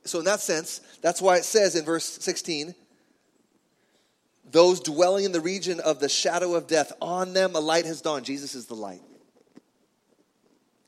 So, 0.05 0.19
in 0.21 0.25
that 0.25 0.41
sense, 0.41 0.81
that's 1.03 1.21
why 1.21 1.37
it 1.37 1.45
says 1.45 1.77
in 1.77 1.85
verse 1.85 2.05
16, 2.05 2.75
those 4.51 4.81
dwelling 4.81 5.25
in 5.25 5.33
the 5.33 5.41
region 5.41 5.81
of 5.81 6.01
the 6.01 6.09
shadow 6.09 6.55
of 6.55 6.67
death, 6.67 6.93
on 7.01 7.33
them 7.33 7.55
a 7.55 7.61
light 7.61 7.85
has 7.85 8.01
dawned. 8.01 8.25
Jesus 8.25 8.55
is 8.55 8.67
the 8.67 8.75
light. 8.75 9.03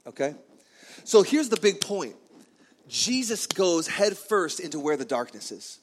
Okay? 0.06 0.34
So 1.04 1.22
here's 1.22 1.48
the 1.48 1.60
big 1.60 1.80
point 1.80 2.16
Jesus 2.88 3.46
goes 3.46 3.86
headfirst 3.86 4.60
into 4.60 4.80
where 4.80 4.96
the 4.96 5.04
darkness 5.04 5.52
is. 5.52 5.78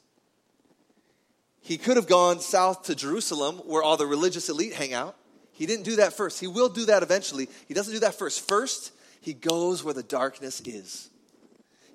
He 1.61 1.77
could 1.77 1.97
have 1.97 2.07
gone 2.07 2.39
south 2.39 2.83
to 2.83 2.95
Jerusalem 2.95 3.57
where 3.65 3.83
all 3.83 3.97
the 3.97 4.05
religious 4.05 4.49
elite 4.49 4.73
hang 4.73 4.93
out. 4.93 5.15
He 5.51 5.65
didn't 5.65 5.85
do 5.85 5.97
that 5.97 6.13
first. 6.13 6.39
He 6.39 6.47
will 6.47 6.69
do 6.69 6.85
that 6.85 7.03
eventually. 7.03 7.49
He 7.67 7.73
doesn't 7.73 7.93
do 7.93 7.99
that 8.01 8.15
first. 8.15 8.47
First, 8.47 8.91
he 9.21 9.33
goes 9.33 9.83
where 9.83 9.93
the 9.93 10.03
darkness 10.03 10.61
is. 10.61 11.09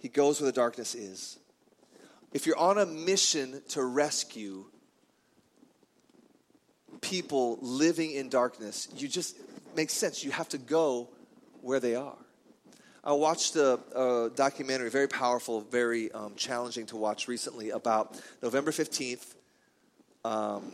He 0.03 0.09
goes 0.09 0.41
where 0.41 0.51
the 0.51 0.55
darkness 0.55 0.97
is. 0.97 1.39
If 2.33 2.45
you're 2.45 2.59
on 2.59 2.77
a 2.77 2.85
mission 2.85 3.63
to 3.69 3.85
rescue 3.85 4.65
people 7.01 7.57
living 7.63 8.11
in 8.11 8.29
darkness, 8.29 8.89
you 8.97 9.07
just 9.07 9.37
makes 9.77 9.93
sense. 9.93 10.25
You 10.25 10.33
have 10.33 10.49
to 10.49 10.59
go 10.59 11.09
where 11.61 11.79
they 11.79 11.95
are. 11.95 12.17
I 13.05 13.13
watched 13.13 13.55
a, 13.55 13.79
a 13.95 14.31
documentary, 14.35 14.91
very 14.91 15.07
powerful, 15.07 15.61
very 15.61 16.11
um, 16.11 16.35
challenging 16.35 16.87
to 16.87 16.97
watch 16.97 17.29
recently, 17.29 17.71
about 17.71 18.21
November 18.43 18.73
15th, 18.73 19.35
um, 20.25 20.73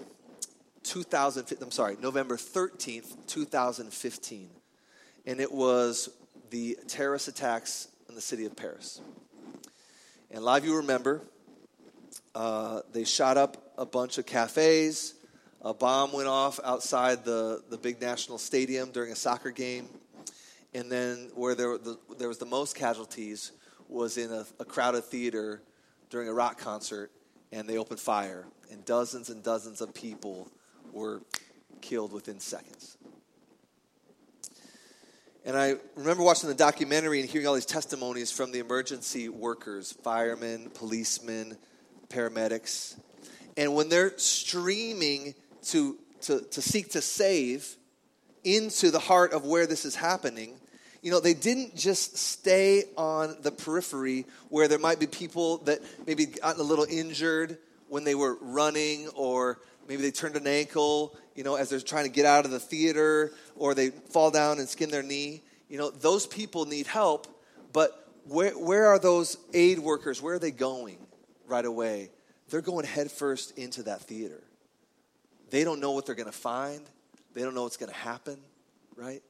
2000, 0.85 1.59
I'm 1.61 1.71
sorry, 1.71 1.99
November 2.01 2.37
13th, 2.37 3.27
2015. 3.27 4.49
And 5.27 5.41
it 5.41 5.53
was 5.53 6.09
the 6.49 6.79
terrorist 6.87 7.29
attacks 7.29 7.89
in 8.09 8.15
the 8.15 8.21
city 8.21 8.45
of 8.45 8.57
Paris. 8.57 9.01
And 10.31 10.41
a 10.41 10.43
lot 10.43 10.61
of 10.61 10.67
you 10.67 10.77
remember, 10.77 11.23
uh, 12.35 12.83
they 12.93 13.05
shot 13.05 13.37
up 13.37 13.73
a 13.79 13.87
bunch 13.87 14.19
of 14.19 14.27
cafes. 14.27 15.15
A 15.63 15.73
bomb 15.73 16.13
went 16.13 16.29
off 16.29 16.61
outside 16.65 17.25
the, 17.25 17.63
the 17.71 17.79
big 17.79 18.01
national 18.01 18.39
stadium 18.39 18.91
during 18.91 19.13
a 19.13 19.17
soccer 19.17 19.51
game. 19.51 19.89
And 20.75 20.93
then, 20.93 21.31
where 21.35 21.55
there, 21.55 21.79
the, 21.79 21.99
there 22.19 22.29
was 22.29 22.39
the 22.39 22.47
most 22.47 22.77
casualties 22.77 23.53
was 23.89 24.19
in 24.19 24.31
a, 24.31 24.45
a 24.61 24.65
crowded 24.65 25.05
theater 25.05 25.63
during 26.11 26.29
a 26.29 26.33
rock 26.33 26.59
concert, 26.59 27.11
and 27.53 27.67
they 27.67 27.79
opened 27.79 28.01
fire 28.01 28.45
and 28.71 28.85
dozens 28.85 29.31
and 29.31 29.43
dozens 29.43 29.81
of 29.81 29.95
people 29.95 30.49
were 30.93 31.23
killed 31.81 32.13
within 32.13 32.39
seconds. 32.39 32.98
And 35.45 35.57
I 35.57 35.77
remember 35.95 36.23
watching 36.23 36.49
the 36.49 36.55
documentary 36.55 37.21
and 37.21 37.29
hearing 37.29 37.47
all 37.47 37.55
these 37.55 37.65
testimonies 37.65 38.31
from 38.31 38.53
the 38.53 38.59
emergency 38.59 39.29
workers, 39.29 39.93
firemen, 39.93 40.71
policemen, 40.75 41.57
paramedics. 42.09 42.99
And 43.57 43.75
when 43.75 43.89
they're 43.89 44.17
streaming 44.19 45.35
to, 45.67 45.97
to, 46.23 46.41
to 46.41 46.63
seek 46.63 46.91
to 46.91 47.01
save 47.01 47.77
into 48.45 48.91
the 48.91 48.99
heart 48.99 49.33
of 49.33 49.45
where 49.45 49.67
this 49.67 49.85
is 49.85 49.95
happening, 49.95 50.55
you 51.03 51.11
know, 51.11 51.21
they 51.21 51.35
didn't 51.35 51.77
just 51.77 52.17
stay 52.17 52.85
on 52.97 53.37
the 53.43 53.53
periphery 53.53 54.27
where 54.49 54.69
there 54.69 54.79
might 54.79 54.99
be 54.99 55.07
people 55.07 55.59
that 55.59 55.81
maybe 56.07 56.27
gotten 56.27 56.61
a 56.61 56.65
little 56.65 56.87
injured 56.89 57.59
when 57.89 58.05
they 58.05 58.15
were 58.15 58.37
running 58.41 59.09
or 59.15 59.61
maybe 59.89 60.03
they 60.03 60.11
turned 60.11 60.37
an 60.37 60.47
ankle, 60.47 61.17
you 61.39 61.45
know, 61.45 61.55
as 61.55 61.71
they're 61.71 61.79
trying 61.79 62.03
to 62.03 62.11
get 62.11 62.27
out 62.27 62.47
of 62.47 62.51
the 62.51 62.59
theater 62.59 63.31
or 63.55 63.73
they 63.73 63.91
fall 63.91 64.33
down 64.33 64.59
and 64.59 64.69
skin 64.69 64.91
their 64.91 65.05
knee. 65.05 65.41
You 65.69 65.79
know, 65.79 65.89
those 65.89 66.27
people 66.27 66.65
need 66.65 66.89
help, 66.89 67.29
but 67.73 68.11
where, 68.25 68.59
where 68.59 68.89
are 68.89 68.99
those 68.99 69.39
aid 69.55 69.79
workers? 69.79 70.21
Where 70.21 70.35
are 70.35 70.39
they 70.41 70.51
going 70.51 70.99
right 71.47 71.65
away? 71.65 72.11
They're 72.49 72.61
going 72.61 72.87
headfirst 72.87 73.57
into 73.57 73.85
that 73.85 74.01
theater. 74.01 74.43
They 75.51 75.63
don't 75.63 75.79
know 75.79 75.93
what 75.93 76.07
they're 76.07 76.17
going 76.17 76.27
to 76.27 76.33
find, 76.33 76.85
they 77.35 77.43
don't 77.43 77.55
know 77.55 77.63
what's 77.63 77.77
going 77.77 77.93
to 77.93 77.99
happen, 77.99 78.41
right? 78.97 79.23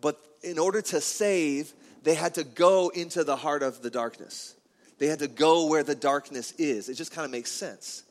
But 0.00 0.18
in 0.42 0.58
order 0.58 0.82
to 0.82 1.00
save, 1.00 1.72
they 2.02 2.14
had 2.14 2.34
to 2.34 2.42
go 2.42 2.88
into 2.88 3.22
the 3.22 3.36
heart 3.36 3.62
of 3.62 3.82
the 3.82 3.90
darkness. 3.90 4.56
They 4.98 5.06
had 5.06 5.20
to 5.20 5.28
go 5.28 5.68
where 5.68 5.84
the 5.84 5.94
darkness 5.94 6.54
is. 6.58 6.88
It 6.88 6.94
just 6.94 7.12
kind 7.12 7.24
of 7.24 7.30
makes 7.30 7.52
sense. 7.52 8.02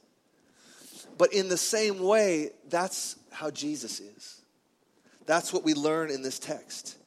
But 1.18 1.34
in 1.34 1.50
the 1.50 1.58
same 1.58 2.00
way, 2.00 2.52
that's 2.70 3.16
how 3.32 3.52
Jesus 3.52 4.00
is. 4.00 4.42
That's 5.26 5.54
what 5.54 5.64
we 5.64 5.74
learn 5.74 6.12
in 6.12 6.24
this 6.24 6.40
text. 6.40 6.98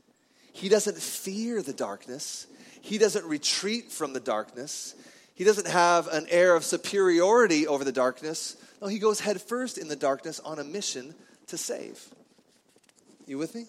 He 0.53 0.69
doesn't 0.69 0.97
fear 0.97 1.63
the 1.63 1.73
darkness, 1.73 2.47
he 2.81 2.99
doesn't 2.99 3.25
retreat 3.25 3.91
from 3.91 4.13
the 4.13 4.21
darkness. 4.21 4.95
He 5.37 5.43
doesn't 5.43 5.67
have 5.67 6.07
an 6.09 6.27
air 6.31 6.55
of 6.55 6.65
superiority 6.65 7.67
over 7.67 7.83
the 7.83 7.91
darkness. 7.91 8.57
No, 8.81 8.87
he 8.87 9.01
goes 9.01 9.19
headfirst 9.19 9.79
in 9.79 9.89
the 9.89 9.97
darkness 9.97 10.39
on 10.39 10.61
a 10.61 10.65
mission 10.65 11.13
to 11.49 11.59
save. 11.59 12.01
You 13.27 13.39
with 13.39 13.55
me? 13.55 13.65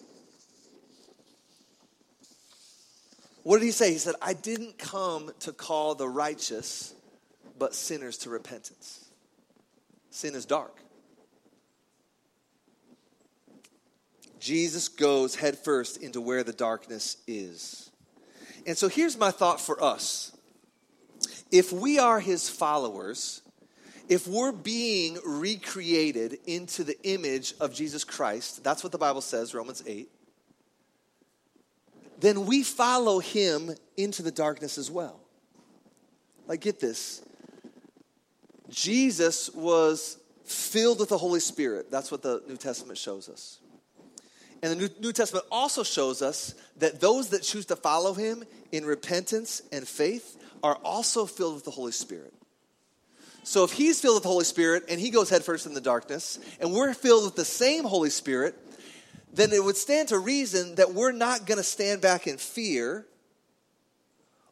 What 3.42 3.58
did 3.58 3.64
he 3.64 3.72
say? 3.72 3.92
He 3.92 3.98
said, 3.98 4.14
I 4.20 4.32
didn't 4.32 4.78
come 4.78 5.32
to 5.40 5.52
call 5.52 5.94
the 5.94 6.08
righteous, 6.08 6.94
but 7.58 7.74
sinners 7.74 8.18
to 8.18 8.30
repentance. 8.30 9.05
Sin 10.16 10.34
is 10.34 10.46
dark. 10.46 10.74
Jesus 14.40 14.88
goes 14.88 15.34
headfirst 15.34 15.98
into 15.98 16.22
where 16.22 16.42
the 16.42 16.54
darkness 16.54 17.18
is. 17.26 17.90
And 18.66 18.78
so 18.78 18.88
here's 18.88 19.18
my 19.18 19.30
thought 19.30 19.60
for 19.60 19.84
us. 19.84 20.34
If 21.52 21.70
we 21.70 21.98
are 21.98 22.18
his 22.18 22.48
followers, 22.48 23.42
if 24.08 24.26
we're 24.26 24.52
being 24.52 25.18
recreated 25.22 26.38
into 26.46 26.82
the 26.82 26.96
image 27.02 27.52
of 27.60 27.74
Jesus 27.74 28.02
Christ, 28.02 28.64
that's 28.64 28.82
what 28.82 28.92
the 28.92 28.98
Bible 28.98 29.20
says, 29.20 29.52
Romans 29.52 29.82
8, 29.86 30.08
then 32.20 32.46
we 32.46 32.62
follow 32.62 33.18
him 33.18 33.74
into 33.98 34.22
the 34.22 34.32
darkness 34.32 34.78
as 34.78 34.90
well. 34.90 35.20
Like, 36.46 36.62
get 36.62 36.80
this 36.80 37.20
Jesus 38.70 39.50
was 39.50 40.18
filled 40.44 41.00
with 41.00 41.08
the 41.08 41.18
Holy 41.18 41.40
Spirit. 41.40 41.90
That's 41.90 42.10
what 42.10 42.22
the 42.22 42.42
New 42.48 42.56
Testament 42.56 42.98
shows 42.98 43.28
us. 43.28 43.58
And 44.62 44.80
the 44.80 44.90
New, 45.00 45.12
Testament 45.12 45.44
also 45.50 45.82
shows 45.82 46.22
us 46.22 46.54
that 46.78 47.00
those 47.00 47.28
that 47.28 47.42
choose 47.42 47.66
to 47.66 47.76
follow 47.76 48.14
him 48.14 48.44
in 48.72 48.84
repentance 48.84 49.62
and 49.70 49.86
faith 49.86 50.36
are 50.62 50.76
also 50.76 51.26
filled 51.26 51.54
with 51.54 51.64
the 51.64 51.70
Holy 51.70 51.92
Spirit. 51.92 52.32
So 53.44 53.62
if 53.62 53.72
he's 53.72 54.00
filled 54.00 54.16
with 54.16 54.22
the 54.24 54.28
Holy 54.28 54.44
Spirit 54.44 54.84
and 54.88 54.98
he 54.98 55.10
goes 55.10 55.30
headfirst 55.30 55.66
in 55.66 55.74
the 55.74 55.80
darkness, 55.80 56.38
and 56.58 56.72
we're 56.72 56.94
filled 56.94 57.24
with 57.24 57.36
the 57.36 57.44
same 57.44 57.84
Holy 57.84 58.10
Spirit, 58.10 58.56
then 59.32 59.52
it 59.52 59.62
would 59.62 59.76
stand 59.76 60.08
to 60.08 60.18
reason 60.18 60.76
that 60.76 60.94
we're 60.94 61.12
not 61.12 61.46
going 61.46 61.58
to 61.58 61.64
stand 61.64 62.00
back 62.00 62.26
in 62.26 62.38
fear 62.38 63.06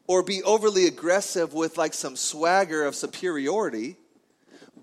or 0.06 0.22
be 0.22 0.42
overly 0.42 0.86
aggressive 0.86 1.54
with 1.54 1.78
like 1.78 1.94
some 1.94 2.14
swagger 2.14 2.84
of 2.84 2.94
superiority, 2.94 3.96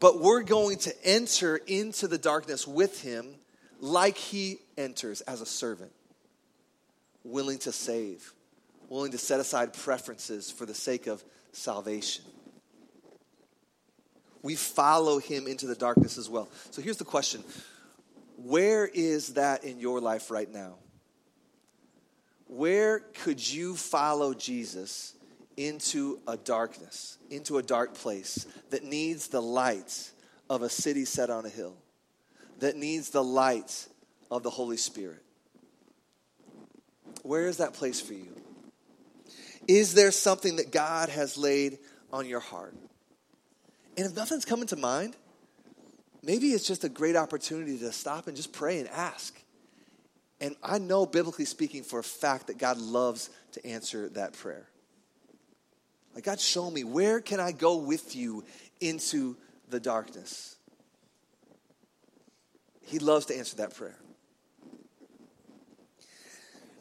but 0.01 0.19
we're 0.19 0.41
going 0.41 0.79
to 0.79 1.05
enter 1.05 1.57
into 1.57 2.07
the 2.07 2.17
darkness 2.17 2.67
with 2.67 3.01
him 3.03 3.35
like 3.79 4.17
he 4.17 4.57
enters 4.75 5.21
as 5.21 5.41
a 5.41 5.45
servant, 5.45 5.91
willing 7.23 7.59
to 7.59 7.71
save, 7.71 8.33
willing 8.89 9.11
to 9.11 9.19
set 9.19 9.39
aside 9.39 9.73
preferences 9.73 10.49
for 10.49 10.65
the 10.65 10.73
sake 10.73 11.05
of 11.05 11.23
salvation. 11.51 12.25
We 14.41 14.55
follow 14.55 15.19
him 15.19 15.45
into 15.45 15.67
the 15.67 15.75
darkness 15.75 16.17
as 16.17 16.27
well. 16.27 16.49
So 16.71 16.81
here's 16.81 16.97
the 16.97 17.05
question 17.05 17.43
Where 18.37 18.87
is 18.87 19.35
that 19.35 19.63
in 19.63 19.79
your 19.79 20.01
life 20.01 20.31
right 20.31 20.51
now? 20.51 20.77
Where 22.47 22.99
could 22.99 23.47
you 23.47 23.75
follow 23.75 24.33
Jesus 24.33 25.13
into 25.57 26.19
a 26.27 26.37
darkness, 26.37 27.17
into 27.29 27.57
a 27.57 27.63
dark 27.63 27.93
place 27.93 28.45
that 28.69 28.83
needs 28.83 29.27
the 29.27 29.41
light 29.41 30.11
of 30.49 30.61
a 30.61 30.69
city 30.69 31.05
set 31.05 31.29
on 31.29 31.45
a 31.45 31.49
hill? 31.49 31.75
that 32.61 32.77
needs 32.77 33.09
the 33.09 33.23
light 33.23 33.87
of 34.29 34.43
the 34.43 34.49
Holy 34.49 34.77
Spirit? 34.77 35.21
Where 37.23 37.47
is 37.47 37.57
that 37.57 37.73
place 37.73 37.99
for 37.99 38.13
you? 38.13 38.33
Is 39.67 39.93
there 39.93 40.11
something 40.11 40.55
that 40.55 40.71
God 40.71 41.09
has 41.09 41.37
laid 41.37 41.79
on 42.13 42.25
your 42.27 42.39
heart? 42.39 42.75
And 43.97 44.05
if 44.05 44.15
nothing's 44.15 44.45
coming 44.45 44.67
to 44.67 44.75
mind, 44.75 45.15
maybe 46.23 46.47
it's 46.47 46.65
just 46.65 46.83
a 46.83 46.89
great 46.89 47.15
opportunity 47.15 47.77
to 47.79 47.91
stop 47.91 48.27
and 48.27 48.35
just 48.35 48.53
pray 48.53 48.79
and 48.79 48.87
ask. 48.89 49.39
And 50.39 50.55
I 50.63 50.79
know, 50.79 51.05
biblically 51.05 51.45
speaking, 51.45 51.83
for 51.83 51.99
a 51.99 52.03
fact 52.03 52.47
that 52.47 52.57
God 52.57 52.77
loves 52.77 53.29
to 53.51 53.65
answer 53.65 54.09
that 54.09 54.33
prayer. 54.33 54.67
Like, 56.13 56.25
God, 56.25 56.39
show 56.39 56.69
me 56.69 56.83
where 56.83 57.21
can 57.21 57.39
I 57.39 57.51
go 57.51 57.77
with 57.77 58.15
you 58.15 58.43
into 58.79 59.37
the 59.69 59.79
darkness? 59.79 60.57
He 62.81 62.99
loves 62.99 63.27
to 63.27 63.37
answer 63.37 63.57
that 63.57 63.75
prayer. 63.75 63.97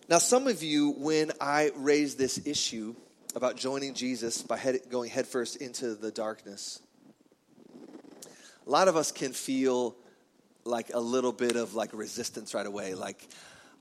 Now, 0.08 0.18
some 0.18 0.48
of 0.48 0.62
you, 0.64 0.90
when 0.98 1.30
I 1.40 1.70
raised 1.76 2.18
this 2.18 2.44
issue 2.44 2.96
about 3.36 3.56
joining 3.56 3.94
Jesus 3.94 4.42
by 4.42 4.56
head, 4.56 4.80
going 4.90 5.08
headfirst 5.08 5.56
into 5.56 5.94
the 5.94 6.10
darkness, 6.10 6.80
a 8.66 8.70
lot 8.70 8.88
of 8.88 8.96
us 8.96 9.12
can 9.12 9.32
feel 9.32 9.94
like 10.64 10.90
a 10.92 10.98
little 10.98 11.32
bit 11.32 11.54
of 11.54 11.74
like 11.74 11.92
resistance 11.92 12.54
right 12.54 12.66
away. 12.66 12.94
Like, 12.94 13.28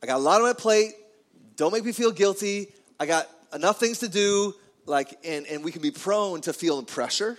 I 0.03 0.05
got 0.05 0.17
a 0.17 0.19
lot 0.19 0.41
on 0.41 0.47
my 0.47 0.53
plate. 0.53 0.93
Don't 1.55 1.73
make 1.73 1.83
me 1.83 1.93
feel 1.93 2.11
guilty. 2.11 2.67
I 2.99 3.07
got 3.07 3.27
enough 3.51 3.79
things 3.79 3.99
to 3.99 4.07
do. 4.07 4.53
Like, 4.85 5.17
and, 5.23 5.45
and 5.47 5.63
we 5.63 5.71
can 5.71 5.81
be 5.81 5.91
prone 5.91 6.41
to 6.41 6.53
feeling 6.53 6.85
pressure. 6.85 7.37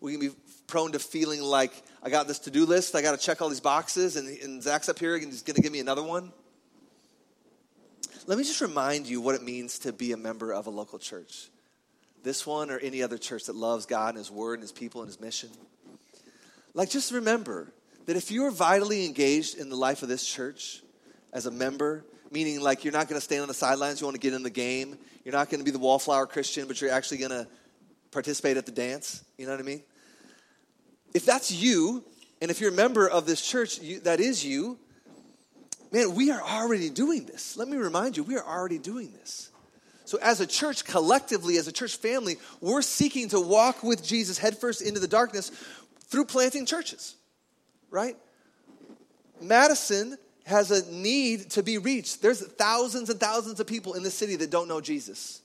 We 0.00 0.12
can 0.12 0.20
be 0.20 0.34
prone 0.66 0.92
to 0.92 0.98
feeling 0.98 1.42
like 1.42 1.72
I 2.02 2.10
got 2.10 2.28
this 2.28 2.38
to 2.40 2.50
do 2.50 2.64
list, 2.64 2.94
I 2.94 3.02
got 3.02 3.18
to 3.18 3.24
check 3.24 3.42
all 3.42 3.48
these 3.48 3.60
boxes, 3.60 4.16
and, 4.16 4.28
and 4.38 4.62
Zach's 4.62 4.88
up 4.88 4.98
here 4.98 5.16
and 5.16 5.24
he's 5.24 5.42
going 5.42 5.56
to 5.56 5.62
give 5.62 5.72
me 5.72 5.80
another 5.80 6.02
one. 6.02 6.32
Let 8.26 8.38
me 8.38 8.44
just 8.44 8.60
remind 8.60 9.08
you 9.08 9.20
what 9.20 9.34
it 9.34 9.42
means 9.42 9.80
to 9.80 9.92
be 9.92 10.12
a 10.12 10.16
member 10.16 10.52
of 10.52 10.66
a 10.66 10.70
local 10.70 10.98
church. 10.98 11.48
This 12.22 12.46
one 12.46 12.70
or 12.70 12.78
any 12.78 13.02
other 13.02 13.18
church 13.18 13.46
that 13.46 13.56
loves 13.56 13.86
God 13.86 14.10
and 14.10 14.18
His 14.18 14.30
Word 14.30 14.54
and 14.54 14.62
His 14.62 14.72
people 14.72 15.00
and 15.00 15.08
His 15.08 15.20
mission. 15.20 15.48
Like, 16.74 16.90
just 16.90 17.12
remember 17.12 17.72
that 18.06 18.16
if 18.16 18.30
you're 18.30 18.50
vitally 18.50 19.06
engaged 19.06 19.58
in 19.58 19.68
the 19.68 19.76
life 19.76 20.02
of 20.02 20.08
this 20.08 20.24
church 20.24 20.82
as 21.32 21.46
a 21.46 21.50
member, 21.50 22.04
meaning 22.30 22.60
like 22.60 22.84
you're 22.84 22.92
not 22.92 23.08
going 23.08 23.18
to 23.18 23.24
stand 23.24 23.42
on 23.42 23.48
the 23.48 23.54
sidelines, 23.54 24.00
you 24.00 24.06
want 24.06 24.14
to 24.14 24.20
get 24.20 24.34
in 24.34 24.42
the 24.42 24.50
game, 24.50 24.96
you're 25.24 25.34
not 25.34 25.50
going 25.50 25.60
to 25.60 25.64
be 25.64 25.70
the 25.70 25.78
wallflower 25.78 26.26
Christian, 26.26 26.66
but 26.66 26.80
you're 26.80 26.90
actually 26.90 27.18
going 27.18 27.30
to 27.30 27.46
participate 28.10 28.56
at 28.56 28.66
the 28.66 28.72
dance, 28.72 29.24
you 29.38 29.46
know 29.46 29.52
what 29.52 29.60
I 29.60 29.64
mean? 29.64 29.82
if 31.14 31.24
that's 31.24 31.50
you, 31.50 32.04
and 32.40 32.50
if 32.50 32.60
you're 32.60 32.70
a 32.70 32.74
member 32.74 33.08
of 33.08 33.26
this 33.26 33.40
church, 33.40 33.80
you, 33.80 34.00
that 34.00 34.20
is 34.20 34.44
you, 34.44 34.78
man, 35.92 36.14
we 36.14 36.30
are 36.30 36.40
already 36.40 36.90
doing 36.90 37.26
this. 37.26 37.56
Let 37.56 37.68
me 37.68 37.76
remind 37.76 38.16
you, 38.16 38.22
we 38.22 38.36
are 38.36 38.44
already 38.44 38.78
doing 38.78 39.12
this. 39.12 39.50
So, 40.04 40.18
as 40.22 40.40
a 40.40 40.46
church, 40.46 40.84
collectively, 40.84 41.56
as 41.56 41.68
a 41.68 41.72
church 41.72 41.96
family, 41.96 42.36
we're 42.60 42.82
seeking 42.82 43.28
to 43.28 43.40
walk 43.40 43.82
with 43.82 44.02
Jesus 44.02 44.38
headfirst 44.38 44.82
into 44.82 44.98
the 44.98 45.06
darkness 45.06 45.52
through 46.08 46.24
planting 46.24 46.66
churches, 46.66 47.14
right? 47.90 48.16
Madison 49.40 50.18
has 50.46 50.70
a 50.70 50.90
need 50.92 51.50
to 51.50 51.62
be 51.62 51.78
reached. 51.78 52.22
There's 52.22 52.46
thousands 52.46 53.10
and 53.10 53.20
thousands 53.20 53.60
of 53.60 53.66
people 53.66 53.94
in 53.94 54.02
the 54.02 54.10
city 54.10 54.36
that 54.36 54.50
don't 54.50 54.68
know 54.68 54.80
Jesus. 54.80 55.42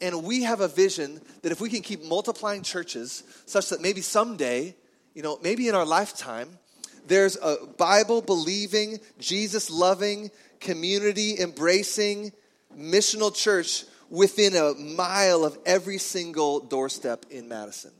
And 0.00 0.24
we 0.24 0.42
have 0.42 0.60
a 0.60 0.68
vision 0.68 1.20
that 1.42 1.52
if 1.52 1.60
we 1.60 1.68
can 1.68 1.82
keep 1.82 2.04
multiplying 2.04 2.62
churches 2.62 3.22
such 3.46 3.68
that 3.68 3.80
maybe 3.80 4.00
someday 4.00 4.74
you 5.14 5.22
know, 5.22 5.38
maybe 5.42 5.68
in 5.68 5.74
our 5.74 5.84
lifetime, 5.84 6.48
there's 7.06 7.36
a 7.36 7.56
Bible 7.76 8.22
believing, 8.22 8.98
Jesus 9.18 9.70
loving, 9.70 10.30
community 10.60 11.38
embracing, 11.38 12.32
missional 12.78 13.34
church 13.34 13.84
within 14.08 14.54
a 14.54 14.74
mile 14.74 15.44
of 15.44 15.58
every 15.66 15.98
single 15.98 16.60
doorstep 16.60 17.26
in 17.30 17.48
Madison. 17.48 17.90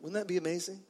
Wouldn't 0.00 0.14
that 0.14 0.26
be 0.26 0.36
amazing? 0.36 0.80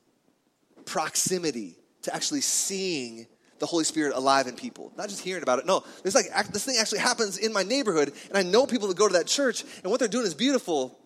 Proximity 0.84 1.76
to 2.02 2.14
actually 2.14 2.42
seeing 2.42 3.26
the 3.60 3.66
Holy 3.66 3.84
Spirit 3.84 4.16
alive 4.16 4.48
in 4.48 4.56
people, 4.56 4.90
not 4.96 5.08
just 5.08 5.22
hearing 5.22 5.42
about 5.42 5.60
it. 5.60 5.66
No, 5.66 5.84
there's 6.02 6.14
like 6.14 6.26
this 6.48 6.64
thing 6.64 6.76
actually 6.80 6.98
happens 6.98 7.38
in 7.38 7.52
my 7.52 7.62
neighborhood, 7.62 8.12
and 8.28 8.36
I 8.36 8.42
know 8.42 8.66
people 8.66 8.88
that 8.88 8.96
go 8.96 9.06
to 9.06 9.12
that 9.14 9.26
church, 9.26 9.64
and 9.82 9.90
what 9.90 10.00
they're 10.00 10.08
doing 10.08 10.26
is 10.26 10.34
beautiful. 10.34 10.98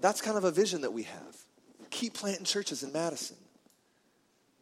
That's 0.00 0.20
kind 0.20 0.36
of 0.36 0.44
a 0.44 0.50
vision 0.50 0.80
that 0.80 0.92
we 0.92 1.04
have. 1.04 1.36
Keep 1.90 2.14
planting 2.14 2.44
churches 2.44 2.82
in 2.82 2.92
Madison. 2.92 3.36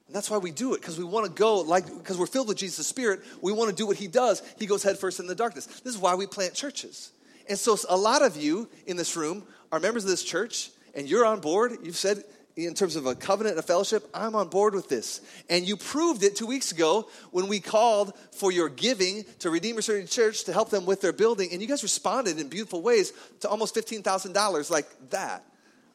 And 0.06 0.14
that's 0.14 0.30
why 0.30 0.38
we 0.38 0.50
do 0.50 0.74
it, 0.74 0.80
because 0.80 0.98
we 0.98 1.04
want 1.04 1.26
to 1.26 1.32
go, 1.32 1.60
like, 1.60 1.86
because 1.86 2.16
we're 2.16 2.26
filled 2.26 2.48
with 2.48 2.56
Jesus' 2.56 2.86
Spirit, 2.86 3.20
we 3.40 3.52
want 3.52 3.70
to 3.70 3.76
do 3.76 3.86
what 3.86 3.96
He 3.96 4.08
does. 4.08 4.42
He 4.58 4.66
goes 4.66 4.82
headfirst 4.82 5.20
in 5.20 5.26
the 5.26 5.34
darkness. 5.34 5.66
This 5.66 5.94
is 5.94 5.98
why 5.98 6.14
we 6.14 6.26
plant 6.26 6.54
churches. 6.54 7.12
And 7.48 7.58
so, 7.58 7.76
a 7.88 7.96
lot 7.96 8.22
of 8.22 8.36
you 8.36 8.68
in 8.86 8.96
this 8.96 9.16
room 9.16 9.44
are 9.70 9.78
members 9.78 10.04
of 10.04 10.10
this 10.10 10.24
church, 10.24 10.70
and 10.94 11.08
you're 11.08 11.24
on 11.24 11.40
board. 11.40 11.76
You've 11.84 11.96
said, 11.96 12.24
in 12.56 12.72
terms 12.72 12.96
of 12.96 13.04
a 13.04 13.14
covenant 13.14 13.58
a 13.58 13.62
fellowship, 13.62 14.08
I'm 14.14 14.34
on 14.34 14.48
board 14.48 14.74
with 14.74 14.88
this. 14.88 15.20
And 15.50 15.68
you 15.68 15.76
proved 15.76 16.22
it 16.22 16.36
two 16.36 16.46
weeks 16.46 16.72
ago 16.72 17.06
when 17.30 17.48
we 17.48 17.60
called 17.60 18.16
for 18.32 18.50
your 18.50 18.70
giving 18.70 19.24
to 19.40 19.50
Redeemer 19.50 19.82
City 19.82 20.06
Church 20.06 20.44
to 20.44 20.54
help 20.54 20.70
them 20.70 20.86
with 20.86 21.02
their 21.02 21.12
building. 21.12 21.50
And 21.52 21.60
you 21.60 21.68
guys 21.68 21.82
responded 21.82 22.40
in 22.40 22.48
beautiful 22.48 22.80
ways 22.80 23.12
to 23.40 23.48
almost 23.48 23.74
$15,000 23.74 24.70
like 24.70 24.86
that. 25.10 25.44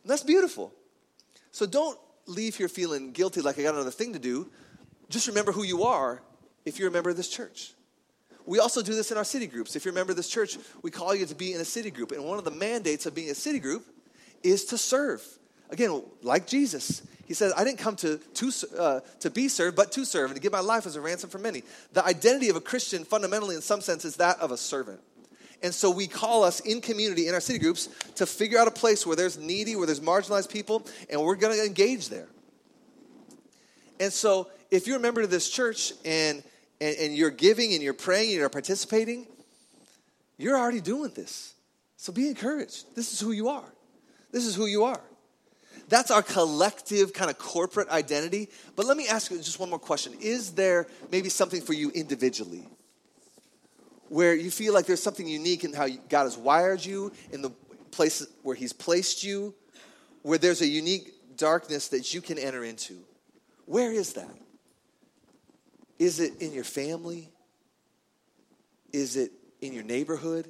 And 0.04 0.12
that's 0.12 0.24
beautiful. 0.24 0.72
So 1.52 1.66
don't 1.66 1.98
leave 2.28 2.56
here 2.56 2.70
feeling 2.70 3.12
guilty 3.12 3.42
like 3.42 3.58
I 3.58 3.64
got 3.64 3.74
another 3.74 3.92
thing 3.92 4.14
to 4.14 4.20
do. 4.20 4.48
Just 5.10 5.28
remember 5.28 5.52
who 5.52 5.64
you 5.64 5.84
are 5.84 6.22
if 6.64 6.78
you're 6.78 6.90
a 6.90 6.92
member 6.92 7.10
of 7.10 7.18
this 7.18 7.28
church. 7.28 7.74
we 8.46 8.60
also 8.60 8.84
do 8.84 8.94
this 8.94 9.12
in 9.12 9.18
our 9.18 9.24
city 9.24 9.48
groups. 9.48 9.76
If 9.76 9.84
you're 9.84 9.94
a 9.94 9.96
member 9.96 10.12
of 10.12 10.18
this 10.18 10.30
church, 10.30 10.58
we 10.84 10.92
call 10.92 11.16
you 11.16 11.26
to 11.26 11.36
be 11.36 11.54
in 11.54 11.62
a 11.62 11.66
city 11.66 11.90
group. 11.90 12.12
And 12.12 12.24
one 12.24 12.38
of 12.38 12.46
the 12.46 12.52
mandates 12.52 13.08
of 13.08 13.16
being 13.16 13.32
a 13.32 13.36
city 13.36 13.60
group 13.60 13.84
is 14.44 14.66
to 14.66 14.78
serve. 14.78 15.26
Again, 15.72 16.04
like 16.22 16.48
Jesus, 16.48 17.02
he 17.26 17.34
says, 17.34 17.54
I 17.56 17.64
didn't 17.64 17.80
come 17.80 17.96
to, 17.98 18.18
to, 18.18 18.52
uh, 18.78 19.00
to 19.22 19.30
be 19.30 19.48
served, 19.48 19.78
but 19.78 19.92
to 19.94 20.06
serve 20.06 20.32
and 20.32 20.36
to 20.36 20.42
give 20.42 20.52
my 20.52 20.60
life 20.60 20.86
as 20.86 20.98
a 20.98 21.02
ransom 21.02 21.30
for 21.30 21.38
many. 21.38 21.64
The 21.94 22.06
identity 22.06 22.50
of 22.50 22.58
a 22.58 22.62
Christian, 22.62 23.06
fundamentally, 23.06 23.56
in 23.56 23.62
some 23.62 23.80
sense, 23.80 24.04
is 24.04 24.18
that 24.18 24.40
of 24.40 24.52
a 24.52 24.58
servant. 24.58 25.00
And 25.64 25.74
so 25.74 25.90
we 25.90 26.08
call 26.08 26.44
us 26.44 26.60
in 26.60 26.82
community, 26.82 27.28
in 27.28 27.34
our 27.34 27.40
city 27.40 27.60
groups, 27.60 27.88
to 28.16 28.26
figure 28.26 28.60
out 28.60 28.68
a 28.68 28.72
place 28.72 29.06
where 29.06 29.16
there's 29.16 29.38
needy, 29.38 29.76
where 29.76 29.86
there's 29.86 30.02
marginalized 30.02 30.52
people, 30.52 30.86
and 31.10 31.22
we're 31.22 31.36
going 31.36 31.56
to 31.56 31.66
engage 31.66 32.10
there. 32.10 32.28
And 34.00 34.12
so 34.12 34.50
if 34.72 34.88
you're 34.88 34.98
a 34.98 35.02
member 35.02 35.22
of 35.22 35.30
this 35.30 35.50
church 35.50 35.94
and, 36.04 36.44
and, 36.82 36.98
and 36.98 37.16
you're 37.16 37.30
giving 37.30 37.74
and 37.74 37.82
you're 37.82 37.94
praying 37.94 38.32
and 38.32 38.40
you're 38.40 38.50
participating, 38.50 39.28
you're 40.38 40.58
already 40.58 40.82
doing 40.82 41.12
this. 41.16 41.54
So 41.96 42.12
be 42.12 42.28
encouraged. 42.28 42.96
This 42.96 43.14
is 43.14 43.20
who 43.20 43.32
you 43.32 43.50
are. 43.50 43.72
This 44.32 44.46
is 44.46 44.56
who 44.56 44.66
you 44.66 44.86
are. 44.86 45.02
That's 45.92 46.10
our 46.10 46.24
collective 46.24 47.14
kind 47.14 47.30
of 47.30 47.38
corporate 47.38 47.90
identity. 47.90 48.50
But 48.76 48.88
let 48.88 48.98
me 48.98 49.08
ask 49.08 49.30
you 49.30 49.38
just 49.38 49.60
one 49.60 49.70
more 49.70 49.78
question. 49.78 50.14
Is 50.20 50.54
there 50.54 50.88
maybe 51.12 51.30
something 51.30 51.62
for 51.62 51.74
you 51.74 51.92
individually? 51.92 52.66
where 54.12 54.36
you 54.36 54.52
feel 54.52 54.74
like 54.74 54.86
there's 54.86 55.02
something 55.02 55.26
unique 55.26 55.64
in 55.64 55.72
how 55.72 55.88
God 56.10 56.24
has 56.24 56.38
wired 56.38 56.84
you, 56.84 57.14
in 57.32 57.42
the 57.42 57.50
place 57.92 58.28
where 58.44 58.58
He's 58.58 58.74
placed 58.74 59.24
you, 59.24 59.56
where 60.22 60.38
there's 60.38 60.60
a 60.62 60.68
unique 60.68 61.14
darkness 61.38 61.88
that 61.88 62.14
you 62.14 62.20
can 62.20 62.38
enter 62.38 62.66
into. 62.66 62.98
Where 63.68 63.90
is 63.90 64.12
that? 64.14 64.36
Is 65.98 66.20
it 66.20 66.42
in 66.42 66.52
your 66.52 66.66
family? 66.66 67.30
Is 68.92 69.16
it 69.16 69.32
in 69.62 69.72
your 69.72 69.84
neighborhood? 69.84 70.50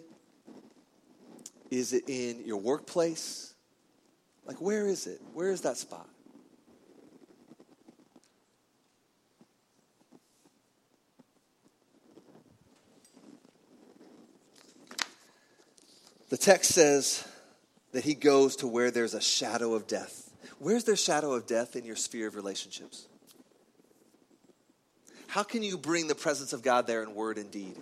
Is 1.70 1.94
it 1.94 2.06
in 2.08 2.44
your 2.44 2.58
workplace? 2.58 3.51
Like, 4.46 4.60
where 4.60 4.88
is 4.88 5.08
it? 5.08 5.22
Where 5.34 5.52
is 5.52 5.62
that 5.62 5.78
spot? 5.78 6.08
The 16.30 16.38
text 16.38 16.72
says 16.72 17.28
that 17.92 18.06
he 18.06 18.14
goes 18.14 18.56
to 18.58 18.68
where 18.68 18.90
there's 18.90 19.14
a 19.14 19.22
shadow 19.22 19.74
of 19.74 19.86
death. 19.86 20.32
Where's 20.60 20.86
there 20.86 20.96
shadow 20.96 21.34
of 21.34 21.46
death 21.46 21.76
in 21.76 21.84
your 21.84 21.98
sphere 21.98 22.28
of 22.28 22.36
relationships? 22.36 23.08
How 25.28 25.44
can 25.44 25.62
you 25.62 25.78
bring 25.78 26.08
the 26.08 26.16
presence 26.16 26.54
of 26.54 26.62
God 26.62 26.88
there 26.88 27.04
in 27.04 27.16
word 27.16 27.38
and 27.38 27.52
deed? 27.52 27.78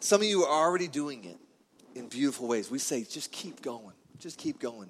Some 0.00 0.20
of 0.20 0.26
you 0.26 0.44
are 0.44 0.66
already 0.66 0.88
doing 0.88 1.24
it 1.24 1.36
in 1.94 2.08
beautiful 2.08 2.46
ways. 2.48 2.70
We 2.70 2.78
say, 2.78 3.04
just 3.04 3.32
keep 3.32 3.62
going. 3.62 3.94
Just 4.18 4.38
keep 4.38 4.60
going. 4.60 4.88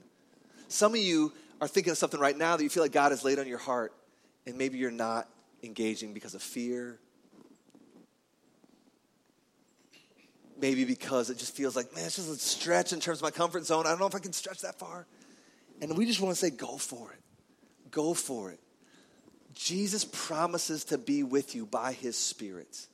Some 0.69 0.95
of 0.95 1.01
you 1.01 1.33
are 1.61 1.69
thinking 1.69 1.91
of 1.91 1.99
something 1.99 2.21
right 2.21 2.37
now 2.37 2.57
that 2.57 2.63
you 2.63 2.69
feel 2.69 2.83
like 2.83 2.93
God 2.93 3.13
has 3.13 3.25
laid 3.25 3.39
on 3.39 3.47
your 3.47 3.59
heart, 3.59 3.93
and 4.47 4.57
maybe 4.57 4.79
you're 4.79 4.91
not 4.91 5.29
engaging 5.63 6.13
because 6.13 6.35
of 6.35 6.43
fear 6.43 6.99
maybe 10.61 10.85
because 10.85 11.31
it 11.31 11.39
just 11.39 11.55
feels 11.55 11.77
like, 11.77 11.95
man, 11.95 12.05
it's 12.05 12.17
just 12.17 12.31
a 12.31 12.37
stretch 12.37 12.93
in 12.93 13.01
terms 13.01 13.19
of 13.19 13.23
my 13.23 13.31
comfort 13.31 13.65
zone. 13.65 13.87
I 13.87 13.91
don't 13.91 14.01
know 14.01 14.07
if 14.07 14.15
I 14.15 14.19
can 14.19 14.33
stretch 14.33 14.61
that 14.63 14.79
far. 14.79 15.07
And 15.81 15.97
we 15.97 16.07
just 16.07 16.21
want 16.21 16.35
to 16.35 16.39
say, 16.39 16.51
go 16.51 16.77
for 16.77 17.13
it. 17.13 17.21
Go 17.91 18.15
for 18.15 18.51
it. 18.51 18.61
Jesus 19.55 20.05
promises 20.05 20.85
to 20.85 20.99
be 20.99 21.23
with 21.23 21.55
you 21.55 21.67
by 21.67 21.93
his 21.93 22.17
Spirit. 22.17 22.87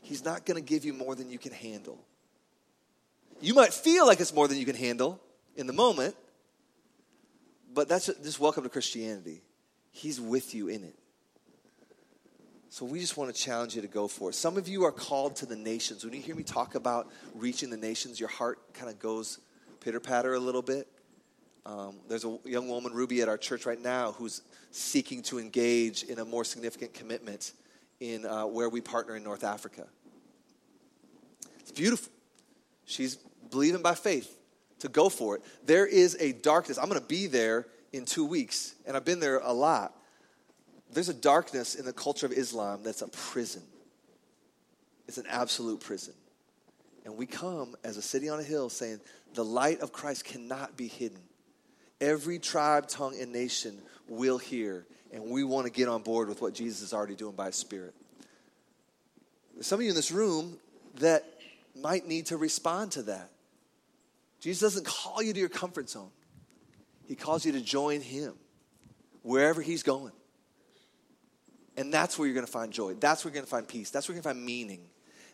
He's 0.00 0.24
not 0.24 0.44
going 0.44 0.62
to 0.62 0.66
give 0.66 0.84
you 0.84 0.92
more 0.92 1.14
than 1.14 1.30
you 1.30 1.38
can 1.38 1.52
handle. 1.52 1.98
You 3.40 3.54
might 3.54 3.72
feel 3.72 4.06
like 4.06 4.20
it's 4.20 4.34
more 4.34 4.48
than 4.48 4.58
you 4.58 4.66
can 4.66 4.76
handle 4.76 5.20
in 5.56 5.66
the 5.66 5.72
moment, 5.72 6.14
but 7.72 7.88
that's 7.88 8.06
just 8.06 8.40
welcome 8.40 8.64
to 8.64 8.68
Christianity. 8.68 9.42
He's 9.90 10.20
with 10.20 10.54
you 10.54 10.68
in 10.68 10.84
it. 10.84 10.96
So 12.68 12.84
we 12.84 13.00
just 13.00 13.16
want 13.16 13.34
to 13.34 13.40
challenge 13.40 13.74
you 13.74 13.82
to 13.82 13.88
go 13.88 14.06
for 14.06 14.30
it. 14.30 14.34
Some 14.34 14.56
of 14.56 14.68
you 14.68 14.84
are 14.84 14.92
called 14.92 15.36
to 15.36 15.46
the 15.46 15.56
nations. 15.56 16.04
When 16.04 16.14
you 16.14 16.20
hear 16.20 16.36
me 16.36 16.44
talk 16.44 16.76
about 16.76 17.08
reaching 17.34 17.68
the 17.68 17.76
nations, 17.76 18.20
your 18.20 18.28
heart 18.28 18.60
kind 18.74 18.88
of 18.88 18.98
goes 19.00 19.40
pitter 19.80 19.98
patter 19.98 20.34
a 20.34 20.38
little 20.38 20.62
bit. 20.62 20.86
Um, 21.66 21.96
there's 22.08 22.24
a 22.24 22.38
young 22.44 22.68
woman, 22.68 22.92
Ruby, 22.92 23.22
at 23.22 23.28
our 23.28 23.36
church 23.36 23.66
right 23.66 23.80
now 23.80 24.12
who's 24.12 24.42
seeking 24.70 25.22
to 25.24 25.38
engage 25.38 26.04
in 26.04 26.18
a 26.20 26.24
more 26.24 26.44
significant 26.44 26.94
commitment 26.94 27.52
in 28.00 28.26
uh, 28.26 28.46
where 28.46 28.68
we 28.68 28.80
partner 28.80 29.16
in 29.16 29.22
North 29.22 29.44
Africa. 29.44 29.86
It's 31.60 31.72
beautiful. 31.72 32.12
She's 32.86 33.16
believing 33.50 33.82
by 33.82 33.94
faith 33.94 34.36
to 34.80 34.88
go 34.88 35.08
for 35.08 35.36
it. 35.36 35.42
There 35.64 35.86
is 35.86 36.16
a 36.18 36.32
darkness. 36.32 36.78
I'm 36.78 36.88
going 36.88 37.00
to 37.00 37.06
be 37.06 37.26
there 37.26 37.66
in 37.92 38.04
two 38.04 38.24
weeks, 38.24 38.74
and 38.86 38.96
I've 38.96 39.04
been 39.04 39.20
there 39.20 39.38
a 39.38 39.52
lot 39.52 39.94
there's 40.92 41.08
a 41.08 41.14
darkness 41.14 41.74
in 41.74 41.84
the 41.84 41.92
culture 41.92 42.26
of 42.26 42.32
Islam 42.32 42.82
that's 42.82 43.02
a 43.02 43.08
prison. 43.08 43.62
It's 45.06 45.18
an 45.18 45.26
absolute 45.28 45.80
prison. 45.80 46.14
And 47.04 47.16
we 47.16 47.26
come 47.26 47.76
as 47.84 47.96
a 47.96 48.02
city 48.02 48.28
on 48.28 48.40
a 48.40 48.42
hill 48.42 48.68
saying 48.68 49.00
the 49.34 49.44
light 49.44 49.80
of 49.80 49.92
Christ 49.92 50.24
cannot 50.24 50.76
be 50.76 50.88
hidden. 50.88 51.20
Every 52.00 52.38
tribe, 52.38 52.88
tongue, 52.88 53.14
and 53.20 53.32
nation 53.32 53.78
will 54.08 54.38
hear, 54.38 54.86
and 55.12 55.24
we 55.24 55.44
want 55.44 55.66
to 55.66 55.72
get 55.72 55.88
on 55.88 56.02
board 56.02 56.28
with 56.28 56.40
what 56.40 56.54
Jesus 56.54 56.82
is 56.82 56.92
already 56.92 57.14
doing 57.14 57.34
by 57.34 57.46
His 57.46 57.56
Spirit. 57.56 57.94
Some 59.60 59.80
of 59.80 59.82
you 59.82 59.90
in 59.90 59.96
this 59.96 60.10
room 60.10 60.58
that 60.96 61.24
might 61.80 62.06
need 62.06 62.26
to 62.26 62.36
respond 62.36 62.92
to 62.92 63.02
that. 63.02 63.30
Jesus 64.40 64.60
doesn't 64.60 64.86
call 64.86 65.22
you 65.22 65.32
to 65.32 65.38
your 65.38 65.48
comfort 65.48 65.90
zone, 65.90 66.10
He 67.06 67.14
calls 67.14 67.44
you 67.44 67.52
to 67.52 67.60
join 67.60 68.00
Him 68.00 68.34
wherever 69.22 69.60
He's 69.60 69.82
going. 69.82 70.12
And 71.76 71.92
that's 71.94 72.18
where 72.18 72.26
you're 72.26 72.34
going 72.34 72.46
to 72.46 72.52
find 72.52 72.72
joy. 72.72 72.94
That's 72.94 73.24
where 73.24 73.30
you're 73.30 73.36
going 73.36 73.46
to 73.46 73.50
find 73.50 73.66
peace. 73.66 73.90
That's 73.90 74.08
where 74.08 74.14
you're 74.14 74.22
going 74.22 74.34
to 74.34 74.40
find 74.40 74.46
meaning. 74.46 74.80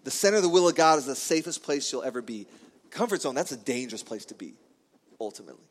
The 0.04 0.10
center 0.10 0.36
of 0.36 0.42
the 0.42 0.48
will 0.48 0.68
of 0.68 0.76
God 0.76 0.98
is 0.98 1.06
the 1.06 1.16
safest 1.16 1.62
place 1.64 1.90
you'll 1.90 2.04
ever 2.04 2.22
be. 2.22 2.46
Comfort 2.90 3.22
zone, 3.22 3.34
that's 3.34 3.52
a 3.52 3.56
dangerous 3.56 4.02
place 4.02 4.24
to 4.26 4.34
be, 4.34 4.54
ultimately. 5.20 5.64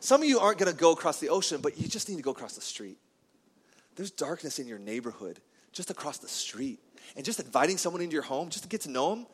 Some 0.00 0.22
of 0.22 0.28
you 0.28 0.38
aren't 0.38 0.58
going 0.58 0.72
to 0.72 0.78
go 0.78 0.92
across 0.92 1.20
the 1.20 1.28
ocean, 1.28 1.60
but 1.60 1.78
you 1.78 1.88
just 1.88 2.08
need 2.08 2.16
to 2.16 2.22
go 2.22 2.30
across 2.30 2.54
the 2.54 2.60
street. 2.60 2.98
There's 3.96 4.10
darkness 4.10 4.58
in 4.58 4.66
your 4.66 4.78
neighborhood, 4.78 5.40
just 5.72 5.90
across 5.90 6.18
the 6.18 6.28
street. 6.28 6.80
And 7.16 7.24
just 7.24 7.40
inviting 7.40 7.78
someone 7.78 8.02
into 8.02 8.14
your 8.14 8.22
home 8.22 8.50
just 8.50 8.64
to 8.64 8.68
get 8.68 8.82
to 8.82 8.90
know 8.90 9.10
them, 9.10 9.26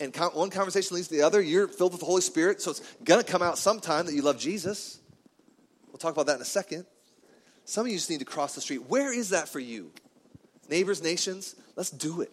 and 0.00 0.14
one 0.34 0.50
conversation 0.50 0.96
leads 0.96 1.08
to 1.08 1.14
the 1.14 1.22
other, 1.22 1.40
you're 1.40 1.68
filled 1.68 1.92
with 1.92 2.00
the 2.00 2.06
Holy 2.06 2.22
Spirit, 2.22 2.60
so 2.60 2.72
it's 2.72 2.80
going 3.04 3.22
to 3.22 3.30
come 3.30 3.42
out 3.42 3.56
sometime 3.56 4.06
that 4.06 4.14
you 4.14 4.22
love 4.22 4.38
Jesus. 4.38 4.98
We'll 5.88 5.98
talk 5.98 6.12
about 6.12 6.26
that 6.26 6.36
in 6.36 6.42
a 6.42 6.46
second. 6.46 6.86
Some 7.64 7.86
of 7.86 7.92
you 7.92 7.98
just 7.98 8.10
need 8.10 8.18
to 8.18 8.24
cross 8.24 8.54
the 8.56 8.60
street. 8.60 8.88
Where 8.88 9.12
is 9.12 9.28
that 9.30 9.48
for 9.48 9.60
you? 9.60 9.92
Neighbors, 10.68 11.02
nations, 11.02 11.54
let's 11.76 11.90
do 11.90 12.22
it. 12.22 12.32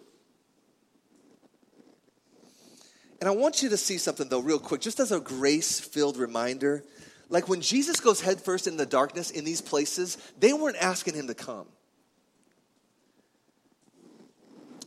And 3.19 3.27
I 3.27 3.31
want 3.33 3.61
you 3.61 3.69
to 3.69 3.77
see 3.77 3.97
something, 3.97 4.29
though, 4.29 4.39
real 4.39 4.59
quick, 4.59 4.81
just 4.81 4.99
as 4.99 5.11
a 5.11 5.19
grace 5.19 5.79
filled 5.79 6.17
reminder. 6.17 6.83
Like 7.29 7.47
when 7.47 7.61
Jesus 7.61 7.99
goes 7.99 8.21
headfirst 8.21 8.67
in 8.67 8.77
the 8.77 8.85
darkness 8.85 9.29
in 9.29 9.45
these 9.45 9.61
places, 9.61 10.17
they 10.39 10.51
weren't 10.51 10.77
asking 10.77 11.13
him 11.13 11.27
to 11.27 11.35
come. 11.35 11.67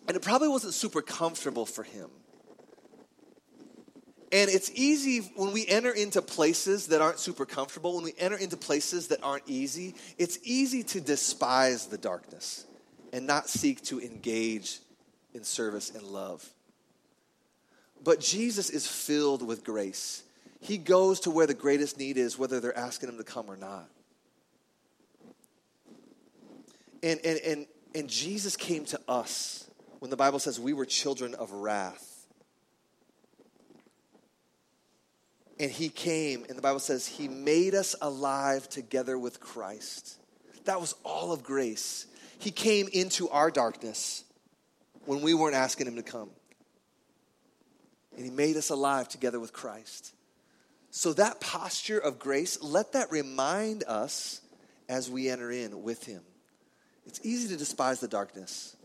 And 0.09 0.17
it 0.17 0.23
probably 0.23 0.49
wasn't 0.49 0.75
super 0.75 1.01
comfortable 1.01 1.65
for 1.65 1.85
him. 1.85 2.11
And 4.33 4.51
it's 4.51 4.71
easy 4.75 5.19
when 5.37 5.53
we 5.53 5.67
enter 5.67 5.91
into 5.91 6.23
places 6.23 6.89
that 6.89 7.03
aren't 7.03 7.19
super 7.19 7.45
comfortable, 7.45 7.97
when 7.97 8.05
we 8.05 8.15
enter 8.19 8.37
into 8.37 8.57
places 8.57 9.09
that 9.09 9.23
aren't 9.23 9.45
easy, 9.47 9.95
it's 10.17 10.39
easy 10.43 10.83
to 10.85 11.01
despise 11.01 11.87
the 11.87 11.99
darkness 11.99 12.65
and 13.13 13.27
not 13.27 13.49
seek 13.49 13.83
to 13.85 14.01
engage 14.01 14.81
in 15.35 15.45
service 15.45 15.91
and 15.91 16.03
love. 16.03 16.49
But 18.03 18.21
Jesus 18.21 18.71
is 18.71 18.87
filled 18.87 19.47
with 19.47 19.65
grace. 19.65 20.23
He 20.63 20.79
goes 20.79 21.19
to 21.21 21.31
where 21.33 21.49
the 21.49 21.55
greatest 21.55 21.99
need 21.99 22.17
is, 22.17 22.39
whether 22.39 22.61
they're 22.61 22.79
asking 22.79 23.09
him 23.09 23.19
to 23.19 23.25
come 23.25 23.51
or 23.51 23.57
not. 23.57 23.89
And, 27.03 27.19
and, 27.25 27.41
and, 27.41 27.67
and 27.97 28.09
Jesus 28.09 28.57
came 28.57 28.85
to 28.87 29.01
us 29.09 29.69
when 29.99 30.13
the 30.13 30.17
Bible 30.17 30.39
says 30.39 30.61
we 30.61 30.73
were 30.73 30.85
children 30.85 31.35
of 31.35 31.51
wrath. 31.51 32.27
And 35.59 35.69
he 35.69 35.89
came, 35.89 36.45
and 36.49 36.57
the 36.57 36.63
Bible 36.63 36.79
says 36.79 37.09
he 37.09 37.27
made 37.27 37.75
us 37.75 37.97
alive 38.01 38.69
together 38.69 39.19
with 39.19 39.41
Christ. 39.41 40.17
That 40.65 40.81
was 40.81 40.95
all 41.05 41.33
of 41.33 41.43
grace. 41.43 42.07
He 42.39 42.53
came 42.53 42.89
into 42.93 43.29
our 43.31 43.51
darkness 43.51 44.23
when 45.07 45.23
we 45.23 45.35
weren't 45.35 45.57
asking 45.57 45.89
him 45.89 45.97
to 45.97 46.05
come. 46.05 46.31
And 48.17 48.25
he 48.25 48.31
made 48.31 48.57
us 48.57 48.71
alive 48.71 49.09
together 49.09 49.41
with 49.41 49.53
Christ. 49.53 50.15
So, 50.95 51.15
that 51.15 51.41
posture 51.41 51.99
of 51.99 52.19
grace, 52.19 52.63
let 52.63 52.93
that 52.93 53.11
remind 53.11 53.83
us 53.85 54.43
as 54.91 55.11
we 55.11 55.31
enter 55.31 55.51
in 55.51 55.83
with 55.83 56.05
him. 56.05 56.21
It's 57.07 57.19
easy 57.23 57.49
to 57.49 57.57
despise 57.57 57.99
the 57.99 58.09
darkness. 58.09 58.77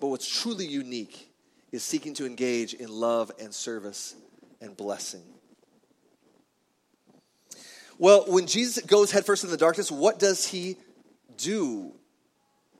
But 0.00 0.08
what's 0.08 0.28
truly 0.28 0.66
unique 0.66 1.30
is 1.70 1.84
seeking 1.84 2.14
to 2.14 2.26
engage 2.26 2.74
in 2.74 2.88
love 2.88 3.30
and 3.40 3.54
service 3.54 4.16
and 4.60 4.76
blessing. 4.76 5.22
Well, 7.96 8.24
when 8.26 8.48
Jesus 8.48 8.84
goes 8.84 9.12
headfirst 9.12 9.44
in 9.44 9.50
the 9.50 9.56
darkness, 9.56 9.88
what 9.88 10.18
does 10.18 10.44
he 10.48 10.76
do? 11.36 11.92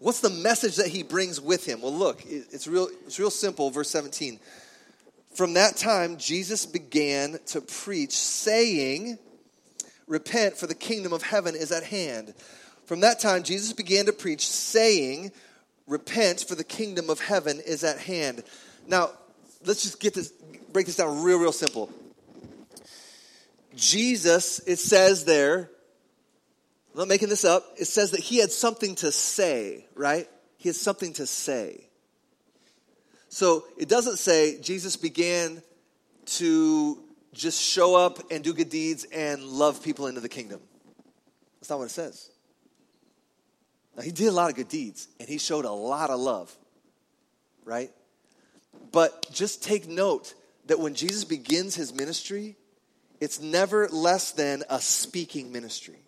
What's 0.01 0.21
the 0.21 0.29
message 0.29 0.75
that 0.77 0.89
he 0.89 1.05
brings 1.05 1.41
with 1.41 1.65
him? 1.65 1.83
Well, 1.83 1.95
look, 1.95 2.21
it's 2.27 2.67
real, 2.67 2.89
it's 3.07 3.21
real 3.21 3.31
simple. 3.31 3.71
Verse 3.71 3.91
17. 3.91 4.41
From 5.35 5.55
that 5.55 5.77
time, 5.77 6.17
Jesus 6.17 6.65
began 6.65 7.39
to 7.47 7.61
preach, 7.61 8.13
saying, 8.17 9.19
Repent, 10.07 10.57
for 10.57 10.67
the 10.67 10.75
kingdom 10.75 11.13
of 11.13 11.23
heaven 11.23 11.57
is 11.57 11.73
at 11.73 11.83
hand. 11.83 12.35
From 12.87 13.01
that 13.01 13.19
time, 13.19 13.43
Jesus 13.43 13.73
began 13.73 14.07
to 14.07 14.13
preach, 14.13 14.47
saying, 14.47 15.33
Repent, 15.89 16.45
for 16.47 16.55
the 16.55 16.65
kingdom 16.65 17.11
of 17.11 17.21
heaven 17.21 17.61
is 17.67 17.83
at 17.83 17.99
hand. 17.99 18.45
Now, 18.87 19.11
let's 19.67 19.83
just 19.83 19.99
get 19.99 20.15
this, 20.15 20.33
break 20.73 20.87
this 20.87 20.97
down 20.97 21.23
real, 21.23 21.39
real 21.39 21.53
simple. 21.53 21.91
Jesus, 23.75 24.61
it 24.61 24.79
says 24.79 25.25
there, 25.25 25.69
I'm 26.93 26.99
not 26.99 27.09
making 27.09 27.29
this 27.29 27.45
up, 27.45 27.65
it 27.77 27.87
says 27.87 28.13
that 28.13 28.21
he 28.21 28.39
had 28.39 28.53
something 28.53 28.95
to 28.97 29.11
say, 29.11 29.87
right? 29.97 30.29
He 30.59 30.69
had 30.69 30.77
something 30.77 31.13
to 31.15 31.27
say. 31.27 31.89
So 33.35 33.65
it 33.77 33.89
doesn't 33.89 34.21
say 34.21 34.61
Jesus 34.61 34.95
began 34.95 35.61
to 36.27 37.03
just 37.33 37.61
show 37.61 37.97
up 37.97 38.31
and 38.31 38.45
do 38.45 38.55
good 38.55 38.71
deeds 38.71 39.07
and 39.13 39.43
love 39.43 39.83
people 39.83 40.07
into 40.07 40.21
the 40.21 40.29
kingdom. 40.29 40.61
That's 41.59 41.69
not 41.69 41.81
what 41.81 41.87
it 41.87 41.91
says. 41.91 42.31
Now, 43.97 44.05
he 44.05 44.13
did 44.13 44.29
a 44.29 44.31
lot 44.31 44.51
of 44.51 44.55
good 44.55 44.69
deeds 44.69 45.09
and 45.19 45.29
he 45.29 45.39
showed 45.39 45.65
a 45.65 45.73
lot 45.73 46.11
of 46.11 46.21
love, 46.21 46.57
right? 47.65 47.91
But 48.93 49.27
just 49.33 49.65
take 49.65 49.89
note 49.89 50.35
that 50.67 50.79
when 50.79 50.95
Jesus 50.95 51.25
begins 51.25 51.75
his 51.75 51.93
ministry, 51.93 52.55
it's 53.21 53.41
never 53.41 53.89
less 53.89 54.31
than 54.31 54.63
a 54.71 54.81
speaking 54.81 55.51
ministry. 55.51 55.99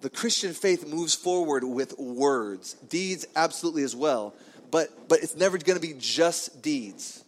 The 0.00 0.08
Christian 0.08 0.54
faith 0.54 0.86
moves 0.86 1.14
forward 1.14 1.64
with 1.64 1.98
words, 1.98 2.72
deeds 2.88 3.26
absolutely 3.36 3.82
as 3.82 3.94
well, 3.94 4.32
but, 4.74 5.08
but 5.08 5.20
it's 5.22 5.36
never 5.36 5.56
going 5.56 5.80
to 5.80 5.86
be 5.86 5.94
just 5.96 6.60
deeds. 6.60 7.22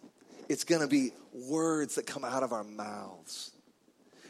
It's 0.49 0.65
going 0.65 0.81
to 0.81 0.87
be 0.87 1.13
words 1.31 1.95
that 1.95 2.05
come 2.05 2.25
out 2.25 2.43
of 2.43 2.51
our 2.51 2.65
mouths. 2.65 3.51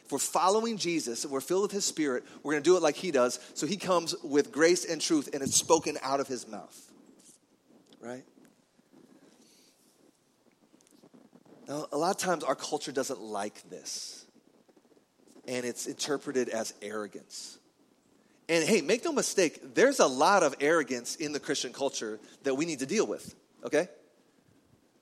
If 0.06 0.12
we're 0.12 0.19
following 0.19 0.77
Jesus 0.77 1.23
and 1.23 1.34
we're 1.34 1.41
filled 1.41 1.63
with 1.63 1.71
his 1.71 1.84
spirit, 1.84 2.25
we're 2.43 2.51
going 2.51 2.63
to 2.63 2.69
do 2.69 2.77
it 2.77 2.84
like 2.84 2.95
he 2.95 3.10
does. 3.10 3.39
So 3.56 3.65
he 3.65 3.75
comes 3.75 4.13
with 4.23 4.51
grace 4.51 4.86
and 4.86 5.01
truth 5.01 5.32
and 5.34 5.41
it's 5.41 5.56
spoken 5.56 5.97
out 6.03 6.19
of 6.19 6.27
his 6.27 6.47
mouth. 6.47 6.91
Right? 7.99 8.23
Now, 11.67 11.88
a 11.91 11.97
lot 11.97 12.12
of 12.12 12.17
times 12.17 12.43
our 12.43 12.53
culture 12.53 12.91
doesn't 12.91 13.19
like 13.19 13.67
this. 13.71 14.27
And 15.47 15.65
it's 15.65 15.88
interpreted 15.88 16.49
as 16.49 16.75
arrogance. 16.84 17.58
And 18.49 18.63
hey, 18.63 18.81
make 18.81 19.03
no 19.03 19.12
mistake, 19.12 19.75
there's 19.75 19.99
a 19.99 20.07
lot 20.07 20.43
of 20.43 20.55
arrogance 20.62 21.15
in 21.15 21.33
the 21.33 21.39
Christian 21.39 21.73
culture 21.73 22.19
that 22.43 22.55
we 22.55 22.65
need 22.65 22.79
to 22.79 22.86
deal 22.86 23.05
with, 23.05 23.36
okay? 23.63 23.89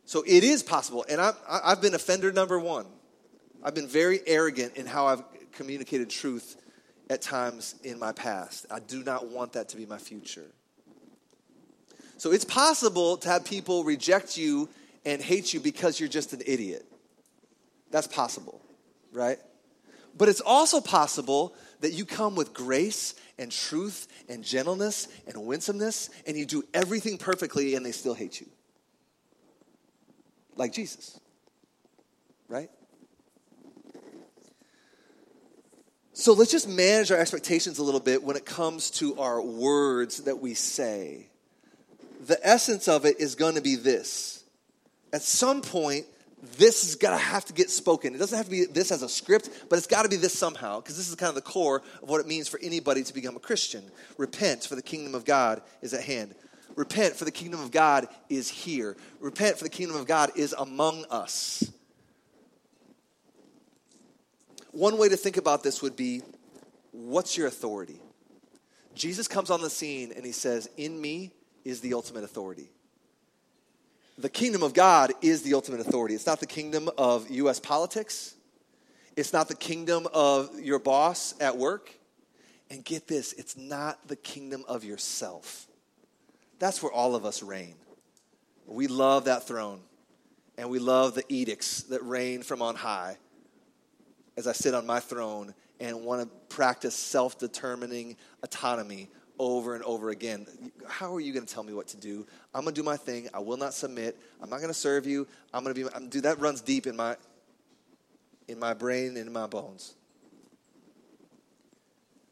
So 0.06 0.24
it 0.26 0.44
is 0.44 0.64
possible. 0.64 1.06
And 1.08 1.22
I've, 1.22 1.36
I've 1.48 1.82
been 1.82 1.94
offender 1.94 2.32
number 2.32 2.60
one. 2.60 2.88
I've 3.64 3.76
been 3.76 3.88
very 3.88 4.20
arrogant 4.26 4.78
in 4.78 4.86
how 4.86 5.08
I've 5.08 5.24
communicated 5.52 6.10
truth 6.10 6.56
at 7.10 7.22
times 7.22 7.76
in 7.84 8.00
my 8.00 8.12
past. 8.12 8.66
I 8.72 8.80
do 8.80 9.04
not 9.04 9.30
want 9.30 9.54
that 9.54 9.70
to 9.70 9.78
be 9.78 9.86
my 9.86 9.98
future. 9.98 10.46
So 12.18 12.32
it's 12.32 12.46
possible 12.46 13.18
to 13.18 13.30
have 13.30 13.46
people 13.46 13.84
reject 13.84 14.38
you 14.38 14.70
and 15.06 15.22
hate 15.22 15.54
you 15.54 15.60
because 15.60 16.00
you're 16.00 16.10
just 16.10 16.34
an 16.34 16.42
idiot. 16.46 16.86
That's 17.92 18.08
possible, 18.08 18.62
right? 19.12 19.38
But 20.18 20.30
it's 20.30 20.42
also 20.42 20.82
possible 20.82 21.54
that 21.86 21.94
you 21.94 22.04
come 22.04 22.34
with 22.34 22.52
grace 22.52 23.14
and 23.38 23.52
truth 23.52 24.08
and 24.28 24.44
gentleness 24.44 25.08
and 25.28 25.46
winsomeness 25.46 26.10
and 26.26 26.36
you 26.36 26.44
do 26.44 26.64
everything 26.74 27.16
perfectly 27.16 27.76
and 27.76 27.86
they 27.86 27.92
still 27.92 28.16
hate 28.16 28.42
you. 28.42 28.48
Like 30.56 30.74
Jesus, 30.74 31.20
right? 32.48 32.72
So 36.14 36.34
let's 36.34 36.50
just 36.50 36.68
manage 36.68 37.12
our 37.12 37.20
expectations 37.20 37.78
a 37.78 37.84
little 37.84 38.00
bit 38.00 38.24
when 38.24 38.36
it 38.36 38.48
comes 38.48 38.90
to 38.92 39.20
our 39.20 39.40
words 39.40 40.24
that 40.24 40.40
we 40.40 40.56
say. 40.56 41.28
The 42.26 42.40
essence 42.42 42.88
of 42.88 43.06
it 43.06 43.20
is 43.20 43.36
going 43.36 43.54
to 43.56 43.62
be 43.62 43.76
this. 43.76 44.44
At 45.14 45.22
some 45.22 45.62
point, 45.62 46.08
this 46.58 46.84
is 46.84 46.96
going 46.96 47.18
to 47.18 47.24
have 47.24 47.46
to 47.46 47.54
get 47.54 47.70
spoken. 47.70 48.16
It 48.16 48.18
doesn't 48.18 48.38
have 48.38 48.46
to 48.46 48.52
be 48.52 48.66
this 48.66 48.92
as 48.92 49.02
a 49.02 49.10
script, 49.10 49.50
but 49.70 49.78
it's 49.78 49.88
got 49.88 50.04
to 50.04 50.10
be 50.10 50.16
this 50.16 50.38
somehow, 50.38 50.80
because 50.80 50.98
this 50.98 51.10
is 51.10 51.16
kind 51.16 51.30
of 51.30 51.36
the 51.36 51.42
core 51.42 51.82
of 52.02 52.10
what 52.10 52.22
it 52.22 52.28
means 52.28 52.48
for 52.48 52.60
anybody 52.62 53.04
to 53.04 53.14
become 53.14 53.36
a 53.36 53.40
Christian. 53.40 53.84
Repent, 54.18 54.64
for 54.64 54.76
the 54.76 54.82
kingdom 54.82 55.16
of 55.16 55.26
God 55.26 55.62
is 55.82 55.94
at 55.94 56.04
hand. 56.04 56.36
Repent, 56.76 57.16
for 57.16 57.26
the 57.26 57.32
kingdom 57.32 57.62
of 57.62 57.72
God 57.72 58.08
is 58.30 58.50
here. 58.50 58.98
Repent, 59.20 59.58
for 59.58 59.64
the 59.64 59.70
kingdom 59.70 59.96
of 59.96 60.08
God 60.08 60.32
is 60.36 60.54
among 60.54 61.06
us. 61.10 61.72
One 64.72 64.98
way 64.98 65.08
to 65.08 65.16
think 65.16 65.38
about 65.38 65.64
this 65.64 65.82
would 65.82 65.96
be 65.96 66.22
what's 66.92 67.38
your 67.38 67.48
authority? 67.48 68.02
Jesus 68.94 69.28
comes 69.28 69.50
on 69.50 69.62
the 69.62 69.70
scene 69.70 70.12
and 70.14 70.26
he 70.26 70.32
says, 70.34 70.70
In 70.76 71.00
me 71.00 71.32
is 71.64 71.80
the 71.80 71.94
ultimate 71.94 72.24
authority. 72.24 72.70
The 74.18 74.30
kingdom 74.30 74.64
of 74.64 74.74
God 74.74 75.12
is 75.22 75.42
the 75.42 75.54
ultimate 75.56 75.82
authority. 75.82 76.16
It's 76.16 76.26
not 76.26 76.40
the 76.40 76.48
kingdom 76.48 76.90
of 76.98 77.30
US 77.30 77.60
politics, 77.60 78.36
it's 79.16 79.34
not 79.34 79.48
the 79.48 79.56
kingdom 79.56 80.08
of 80.14 80.60
your 80.60 80.80
boss 80.80 81.34
at 81.40 81.58
work. 81.58 81.92
And 82.72 82.84
get 82.84 83.08
this, 83.08 83.34
it's 83.34 83.56
not 83.56 84.08
the 84.08 84.16
kingdom 84.16 84.66
of 84.68 84.84
yourself. 84.84 85.68
That's 86.58 86.82
where 86.82 86.92
all 86.92 87.14
of 87.16 87.24
us 87.24 87.44
reign. 87.44 87.76
We 88.66 88.88
love 88.88 89.26
that 89.26 89.46
throne, 89.48 89.82
and 90.58 90.72
we 90.72 90.80
love 90.80 91.14
the 91.14 91.24
edicts 91.30 91.84
that 91.84 92.04
reign 92.04 92.42
from 92.42 92.64
on 92.64 92.76
high 92.76 93.18
as 94.36 94.48
I 94.48 94.54
sit 94.54 94.74
on 94.74 94.88
my 94.88 95.00
throne 95.00 95.54
and 95.80 96.04
want 96.04 96.24
to 96.24 96.28
practice 96.56 96.96
self 96.96 97.38
determining 97.38 98.18
autonomy 98.42 99.10
over 99.40 99.76
and 99.76 99.84
over 99.84 100.10
again. 100.10 100.46
How 100.88 101.14
are 101.16 101.20
you 101.20 101.34
going 101.34 101.46
to 101.46 101.54
tell 101.54 101.64
me 101.64 101.74
what 101.74 101.88
to 101.90 101.98
do? 101.98 102.26
I'm 102.54 102.64
going 102.64 102.74
to 102.74 102.82
do 102.82 102.86
my 102.86 102.98
thing. 102.98 103.30
I 103.34 103.40
will 103.40 103.58
not 103.58 103.74
submit. 103.74 104.18
I'm 104.42 104.50
not 104.50 104.58
going 104.58 104.70
to 104.70 104.74
serve 104.74 105.06
you. 105.06 105.28
I'm 105.54 105.64
going 105.64 105.76
to 105.76 105.84
be, 105.84 105.96
I'm, 105.96 106.10
dude, 106.10 106.24
that 106.24 106.40
runs 106.40 106.62
deep 106.62 106.88
in 106.88 106.96
my, 106.96 107.18
in 108.48 108.60
my 108.60 108.74
brain 108.74 109.10
and 109.10 109.28
in 109.28 109.34
my 109.34 109.48
bones. 109.48 109.96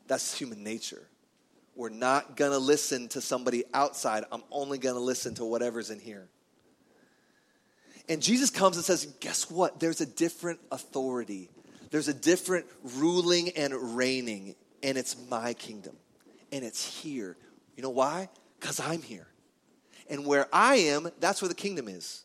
That's 0.07 0.37
human 0.37 0.63
nature. 0.63 1.07
We're 1.75 1.89
not 1.89 2.35
going 2.35 2.51
to 2.51 2.59
listen 2.59 3.07
to 3.09 3.21
somebody 3.21 3.63
outside. 3.73 4.25
I'm 4.31 4.43
only 4.51 4.77
going 4.77 4.95
to 4.95 5.01
listen 5.01 5.35
to 5.35 5.45
whatever's 5.45 5.89
in 5.89 5.99
here. 5.99 6.27
And 8.09 8.21
Jesus 8.21 8.49
comes 8.49 8.75
and 8.75 8.85
says, 8.85 9.05
Guess 9.21 9.49
what? 9.49 9.79
There's 9.79 10.01
a 10.01 10.05
different 10.05 10.59
authority 10.71 11.49
there's 11.93 12.07
a 12.07 12.13
different 12.13 12.65
ruling 12.95 13.49
and 13.49 13.95
reigning, 13.95 14.55
and 14.81 14.97
it's 14.97 15.15
my 15.29 15.53
kingdom. 15.53 15.95
And 16.53 16.63
it's 16.63 17.01
here. 17.01 17.35
You 17.75 17.81
know 17.81 17.89
why? 17.89 18.29
Because 18.59 18.79
I'm 18.79 19.01
here. 19.01 19.27
And 20.07 20.23
where 20.23 20.47
I 20.53 20.75
am, 20.75 21.09
that's 21.19 21.41
where 21.41 21.49
the 21.49 21.55
kingdom 21.55 21.87
is. 21.87 22.23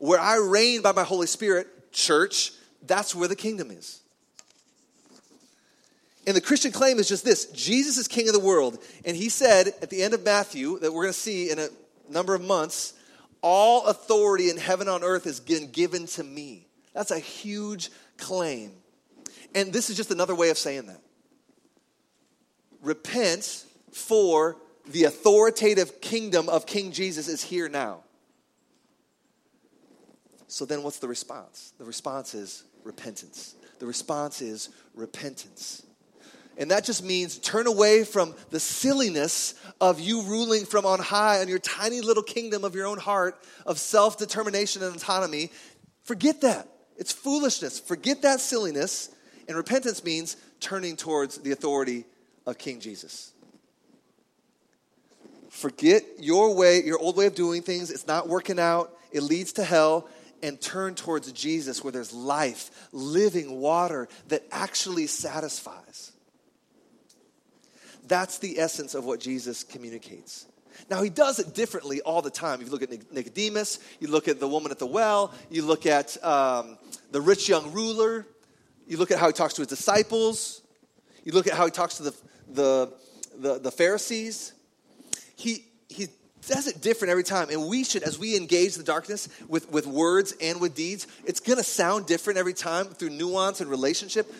Where 0.00 0.18
I 0.18 0.36
reign 0.36 0.82
by 0.82 0.90
my 0.90 1.04
Holy 1.04 1.28
Spirit, 1.28 1.92
church, 1.92 2.50
that's 2.82 3.14
where 3.14 3.28
the 3.28 3.36
kingdom 3.36 3.70
is. 3.70 4.00
And 6.26 6.36
the 6.36 6.40
Christian 6.40 6.72
claim 6.72 6.98
is 6.98 7.08
just 7.08 7.24
this 7.24 7.46
Jesus 7.52 7.98
is 7.98 8.08
king 8.08 8.26
of 8.26 8.34
the 8.34 8.40
world. 8.40 8.78
And 9.04 9.16
he 9.16 9.28
said 9.28 9.68
at 9.80 9.90
the 9.90 10.02
end 10.02 10.12
of 10.12 10.24
Matthew, 10.24 10.80
that 10.80 10.92
we're 10.92 11.02
going 11.02 11.14
to 11.14 11.18
see 11.18 11.50
in 11.50 11.60
a 11.60 11.68
number 12.10 12.34
of 12.34 12.42
months, 12.42 12.94
all 13.42 13.86
authority 13.86 14.50
in 14.50 14.56
heaven 14.56 14.88
on 14.88 15.04
earth 15.04 15.22
has 15.24 15.38
been 15.38 15.70
given 15.70 16.06
to 16.08 16.24
me. 16.24 16.66
That's 16.94 17.12
a 17.12 17.18
huge 17.20 17.90
claim. 18.16 18.72
And 19.54 19.72
this 19.72 19.88
is 19.88 19.96
just 19.96 20.10
another 20.10 20.34
way 20.34 20.50
of 20.50 20.58
saying 20.58 20.86
that. 20.86 21.00
Repent 22.84 23.64
for 23.92 24.56
the 24.86 25.04
authoritative 25.04 26.00
kingdom 26.00 26.48
of 26.48 26.66
King 26.66 26.92
Jesus 26.92 27.28
is 27.28 27.42
here 27.42 27.68
now. 27.68 28.00
So 30.46 30.64
then 30.64 30.82
what's 30.82 30.98
the 30.98 31.08
response? 31.08 31.72
The 31.78 31.84
response 31.84 32.34
is 32.34 32.64
repentance. 32.84 33.54
The 33.80 33.86
response 33.86 34.40
is 34.40 34.68
repentance. 34.94 35.84
And 36.56 36.70
that 36.70 36.84
just 36.84 37.02
means 37.02 37.38
turn 37.38 37.66
away 37.66 38.04
from 38.04 38.34
the 38.50 38.60
silliness 38.60 39.54
of 39.80 39.98
you 39.98 40.22
ruling 40.22 40.64
from 40.64 40.86
on 40.86 41.00
high 41.00 41.40
on 41.40 41.48
your 41.48 41.58
tiny 41.58 42.00
little 42.00 42.22
kingdom 42.22 42.64
of 42.64 42.74
your 42.74 42.86
own 42.86 42.98
heart 42.98 43.36
of 43.66 43.78
self 43.78 44.16
determination 44.18 44.82
and 44.82 44.94
autonomy. 44.94 45.50
Forget 46.04 46.42
that. 46.42 46.68
It's 46.96 47.10
foolishness. 47.10 47.80
Forget 47.80 48.22
that 48.22 48.40
silliness. 48.40 49.10
And 49.48 49.56
repentance 49.56 50.04
means 50.04 50.36
turning 50.60 50.96
towards 50.96 51.38
the 51.38 51.50
authority 51.50 52.04
of 52.46 52.58
King 52.58 52.80
Jesus. 52.80 53.32
Forget 55.50 56.04
your 56.18 56.54
way, 56.54 56.82
your 56.82 56.98
old 56.98 57.16
way 57.16 57.26
of 57.26 57.34
doing 57.34 57.62
things. 57.62 57.90
It's 57.90 58.06
not 58.06 58.28
working 58.28 58.58
out. 58.58 58.96
It 59.12 59.22
leads 59.22 59.52
to 59.54 59.64
hell. 59.64 60.08
And 60.42 60.60
turn 60.60 60.94
towards 60.94 61.32
Jesus 61.32 61.82
where 61.82 61.92
there's 61.92 62.12
life, 62.12 62.88
living 62.92 63.60
water 63.60 64.08
that 64.28 64.42
actually 64.52 65.06
satisfies. 65.06 66.12
That's 68.06 68.38
the 68.38 68.58
essence 68.58 68.94
of 68.94 69.06
what 69.06 69.20
Jesus 69.20 69.64
communicates. 69.64 70.46
Now, 70.90 71.02
he 71.02 71.08
does 71.08 71.38
it 71.38 71.54
differently 71.54 72.02
all 72.02 72.20
the 72.20 72.30
time. 72.30 72.60
If 72.60 72.66
you 72.66 72.72
look 72.72 72.82
at 72.82 73.12
Nicodemus, 73.12 73.78
you 74.00 74.08
look 74.08 74.28
at 74.28 74.40
the 74.40 74.48
woman 74.48 74.70
at 74.70 74.78
the 74.78 74.86
well, 74.86 75.32
you 75.48 75.64
look 75.64 75.86
at 75.86 76.22
um, 76.22 76.76
the 77.10 77.20
rich 77.20 77.48
young 77.48 77.72
ruler, 77.72 78.26
you 78.86 78.98
look 78.98 79.10
at 79.10 79.18
how 79.18 79.28
he 79.28 79.32
talks 79.32 79.54
to 79.54 79.62
his 79.62 79.68
disciples, 79.68 80.60
you 81.24 81.32
look 81.32 81.46
at 81.46 81.54
how 81.54 81.64
he 81.64 81.70
talks 81.70 81.96
to 81.96 82.02
the, 82.02 82.14
the, 82.48 82.92
the, 83.38 83.58
the 83.58 83.70
Pharisees. 83.70 84.52
He, 85.36 85.64
he 85.88 86.08
does 86.46 86.66
it 86.66 86.80
different 86.80 87.10
every 87.10 87.24
time. 87.24 87.50
And 87.50 87.68
we 87.68 87.84
should, 87.84 88.02
as 88.02 88.18
we 88.18 88.36
engage 88.36 88.74
the 88.74 88.82
darkness 88.82 89.28
with, 89.48 89.70
with 89.70 89.86
words 89.86 90.34
and 90.40 90.60
with 90.60 90.74
deeds, 90.74 91.06
it's 91.24 91.40
going 91.40 91.58
to 91.58 91.64
sound 91.64 92.06
different 92.06 92.38
every 92.38 92.54
time 92.54 92.86
through 92.86 93.10
nuance 93.10 93.60
and 93.60 93.70
relationship. 93.70 94.32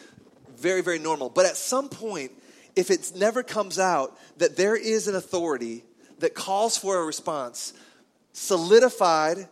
Very, 0.56 0.82
very 0.82 0.98
normal. 0.98 1.28
But 1.28 1.46
at 1.46 1.56
some 1.56 1.88
point, 1.88 2.32
if 2.76 2.90
it 2.90 3.12
never 3.16 3.42
comes 3.42 3.78
out 3.78 4.18
that 4.38 4.56
there 4.56 4.76
is 4.76 5.08
an 5.08 5.14
authority 5.14 5.84
that 6.18 6.34
calls 6.34 6.76
for 6.76 6.98
a 6.98 7.04
response, 7.04 7.72
solidified 8.32 9.48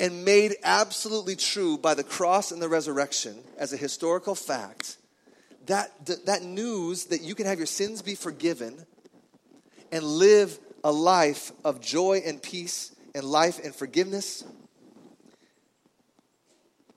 and 0.00 0.24
made 0.24 0.56
absolutely 0.62 1.36
true 1.36 1.78
by 1.78 1.94
the 1.94 2.04
cross 2.04 2.50
and 2.50 2.60
the 2.60 2.68
resurrection 2.68 3.36
as 3.58 3.72
a 3.72 3.76
historical 3.76 4.34
fact, 4.34 4.96
that, 5.66 5.90
that 6.26 6.42
news 6.42 7.06
that 7.06 7.22
you 7.22 7.34
can 7.34 7.46
have 7.46 7.58
your 7.58 7.66
sins 7.66 8.02
be 8.02 8.14
forgiven 8.14 8.86
and 9.92 10.02
live 10.02 10.58
a 10.82 10.92
life 10.92 11.52
of 11.64 11.80
joy 11.80 12.22
and 12.24 12.42
peace 12.42 12.94
and 13.14 13.24
life 13.24 13.64
and 13.64 13.74
forgiveness. 13.74 14.44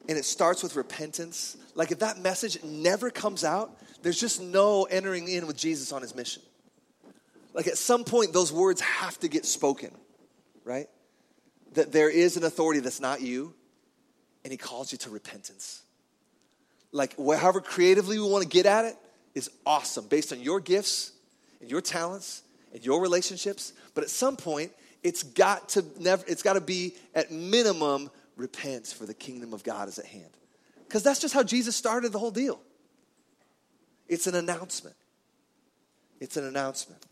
And 0.10 0.18
it 0.18 0.26
starts 0.26 0.64
with 0.64 0.76
repentance. 0.76 1.58
Like 1.76 1.92
if 1.92 2.00
that 2.00 2.18
message 2.18 2.64
never 2.64 3.10
comes 3.10 3.44
out, 3.44 3.78
there's 4.02 4.20
just 4.20 4.42
no 4.42 4.84
entering 4.84 5.28
in 5.28 5.48
with 5.48 5.58
Jesus 5.58 5.92
on 5.92 6.02
his 6.02 6.16
mission. 6.16 6.42
Like 7.54 7.68
at 7.68 7.78
some 7.78 8.04
point, 8.04 8.34
those 8.34 8.54
words 8.54 8.82
have 8.82 9.20
to 9.20 9.28
get 9.28 9.46
spoken, 9.46 9.92
right? 10.64 10.88
That 11.74 11.92
there 11.92 12.10
is 12.10 12.38
an 12.38 12.44
authority 12.44 12.80
that's 12.82 13.00
not 13.00 13.22
you, 13.22 13.54
and 14.44 14.52
he 14.52 14.58
calls 14.58 14.92
you 14.92 14.98
to 15.00 15.10
repentance. 15.10 15.82
Like, 16.92 17.16
however 17.18 17.62
creatively 17.62 18.20
we 18.20 18.28
want 18.28 18.44
to 18.44 18.50
get 18.50 18.66
at 18.66 18.86
it 18.86 18.96
is 19.36 19.50
awesome 19.66 20.08
based 20.08 20.32
on 20.32 20.40
your 20.40 20.60
gifts 20.60 21.12
and 21.62 21.70
your 21.70 21.82
talents 21.82 22.44
and 22.74 22.84
your 22.86 23.02
relationships. 23.02 23.74
But 23.94 24.04
at 24.04 24.10
some 24.10 24.38
point, 24.38 24.72
it's 25.04 25.24
got 25.24 25.70
to 25.70 25.86
never, 26.00 26.24
it's 26.28 26.42
got 26.42 26.54
to 26.54 26.62
be 26.62 26.96
at 27.14 27.32
minimum 27.32 28.10
repent 28.36 28.88
for 28.88 29.06
the 29.06 29.14
kingdom 29.14 29.54
of 29.54 29.64
God 29.64 29.88
is 29.88 30.00
at 30.00 30.06
hand. 30.06 30.30
Because 30.88 31.04
that's 31.04 31.20
just 31.20 31.34
how 31.34 31.44
Jesus 31.44 31.76
started 31.76 32.12
the 32.12 32.20
whole 32.20 32.32
deal. 32.32 32.60
It's 34.08 34.28
an 34.28 34.36
announcement. 34.36 34.96
It's 36.20 36.38
an 36.38 36.46
announcement. 36.46 37.06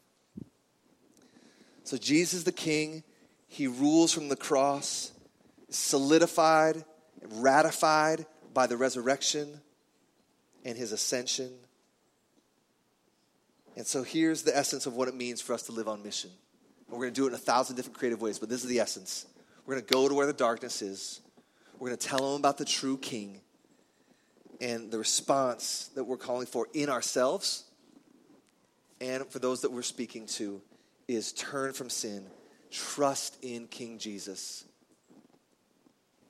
So 1.83 1.97
Jesus 1.97 2.43
the 2.43 2.51
King, 2.51 3.03
he 3.47 3.67
rules 3.67 4.11
from 4.11 4.29
the 4.29 4.35
cross, 4.35 5.11
solidified 5.69 6.83
and 7.21 7.43
ratified 7.43 8.25
by 8.55 8.65
the 8.65 8.77
resurrection 8.77 9.61
and 10.63 10.75
his 10.75 10.91
ascension. 10.91 11.51
And 13.75 13.85
so 13.85 14.01
here's 14.01 14.41
the 14.41 14.57
essence 14.57 14.87
of 14.87 14.95
what 14.95 15.07
it 15.07 15.13
means 15.13 15.41
for 15.41 15.53
us 15.53 15.63
to 15.63 15.73
live 15.73 15.87
on 15.87 16.01
mission. 16.01 16.31
we're 16.89 16.97
going 16.97 17.13
to 17.13 17.21
do 17.21 17.25
it 17.25 17.29
in 17.29 17.35
a 17.35 17.37
thousand 17.37 17.75
different 17.75 17.97
creative 17.99 18.21
ways, 18.21 18.39
but 18.39 18.49
this 18.49 18.63
is 18.63 18.69
the 18.69 18.79
essence. 18.79 19.27
We're 19.65 19.75
going 19.75 19.85
to 19.85 19.93
go 19.93 20.07
to 20.07 20.15
where 20.15 20.25
the 20.25 20.33
darkness 20.33 20.81
is. 20.81 21.19
We're 21.77 21.89
going 21.89 21.99
to 21.99 22.07
tell 22.07 22.31
them 22.31 22.39
about 22.39 22.57
the 22.57 22.65
true 22.65 22.97
king 22.97 23.41
and 24.61 24.89
the 24.89 24.97
response 24.97 25.89
that 25.95 26.05
we're 26.05 26.17
calling 26.17 26.47
for 26.47 26.67
in 26.73 26.89
ourselves 26.89 27.65
and 29.01 29.27
for 29.27 29.39
those 29.39 29.61
that 29.61 29.71
we're 29.71 29.81
speaking 29.81 30.25
to 30.27 30.61
is 31.07 31.33
turn 31.33 31.73
from 31.73 31.89
sin, 31.89 32.25
trust 32.71 33.37
in 33.43 33.67
King 33.67 33.99
Jesus. 33.99 34.63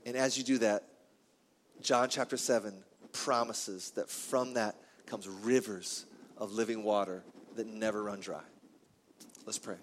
And 0.05 0.15
as 0.15 0.37
you 0.37 0.43
do 0.43 0.57
that, 0.59 0.83
John 1.81 2.09
chapter 2.09 2.37
7 2.37 2.73
promises 3.13 3.91
that 3.91 4.09
from 4.09 4.55
that 4.55 4.75
comes 5.05 5.27
rivers 5.27 6.05
of 6.37 6.51
living 6.51 6.83
water 6.83 7.23
that 7.55 7.67
never 7.67 8.03
run 8.03 8.19
dry. 8.19 8.41
Let's 9.45 9.59
pray. 9.59 9.77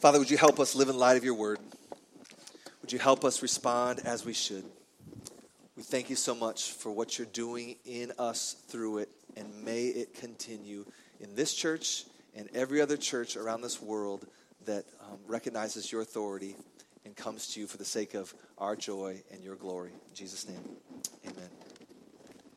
Father, 0.00 0.18
would 0.18 0.30
you 0.30 0.36
help 0.36 0.60
us 0.60 0.74
live 0.74 0.88
in 0.88 0.96
light 0.96 1.16
of 1.16 1.24
your 1.24 1.34
word? 1.34 1.58
Would 2.82 2.92
you 2.92 2.98
help 2.98 3.24
us 3.24 3.42
respond 3.42 4.00
as 4.04 4.24
we 4.24 4.32
should? 4.32 4.64
We 5.76 5.82
thank 5.82 6.10
you 6.10 6.16
so 6.16 6.34
much 6.34 6.72
for 6.72 6.90
what 6.90 7.18
you're 7.18 7.26
doing 7.32 7.76
in 7.84 8.12
us 8.18 8.56
through 8.68 8.98
it, 8.98 9.08
and 9.36 9.64
may 9.64 9.86
it 9.86 10.14
continue 10.14 10.84
in 11.20 11.34
this 11.34 11.54
church 11.54 12.04
and 12.36 12.48
every 12.54 12.80
other 12.80 12.96
church 12.96 13.36
around 13.36 13.60
this 13.60 13.80
world 13.82 14.26
that 14.68 14.84
um, 15.00 15.18
recognizes 15.26 15.90
your 15.90 16.02
authority 16.02 16.54
and 17.06 17.16
comes 17.16 17.48
to 17.54 17.60
you 17.60 17.66
for 17.66 17.78
the 17.78 17.86
sake 17.86 18.12
of 18.12 18.34
our 18.58 18.76
joy 18.76 19.22
and 19.32 19.42
your 19.42 19.56
glory. 19.56 19.92
In 20.10 20.14
Jesus' 20.14 20.46
name, 20.46 20.60
amen. 21.26 21.57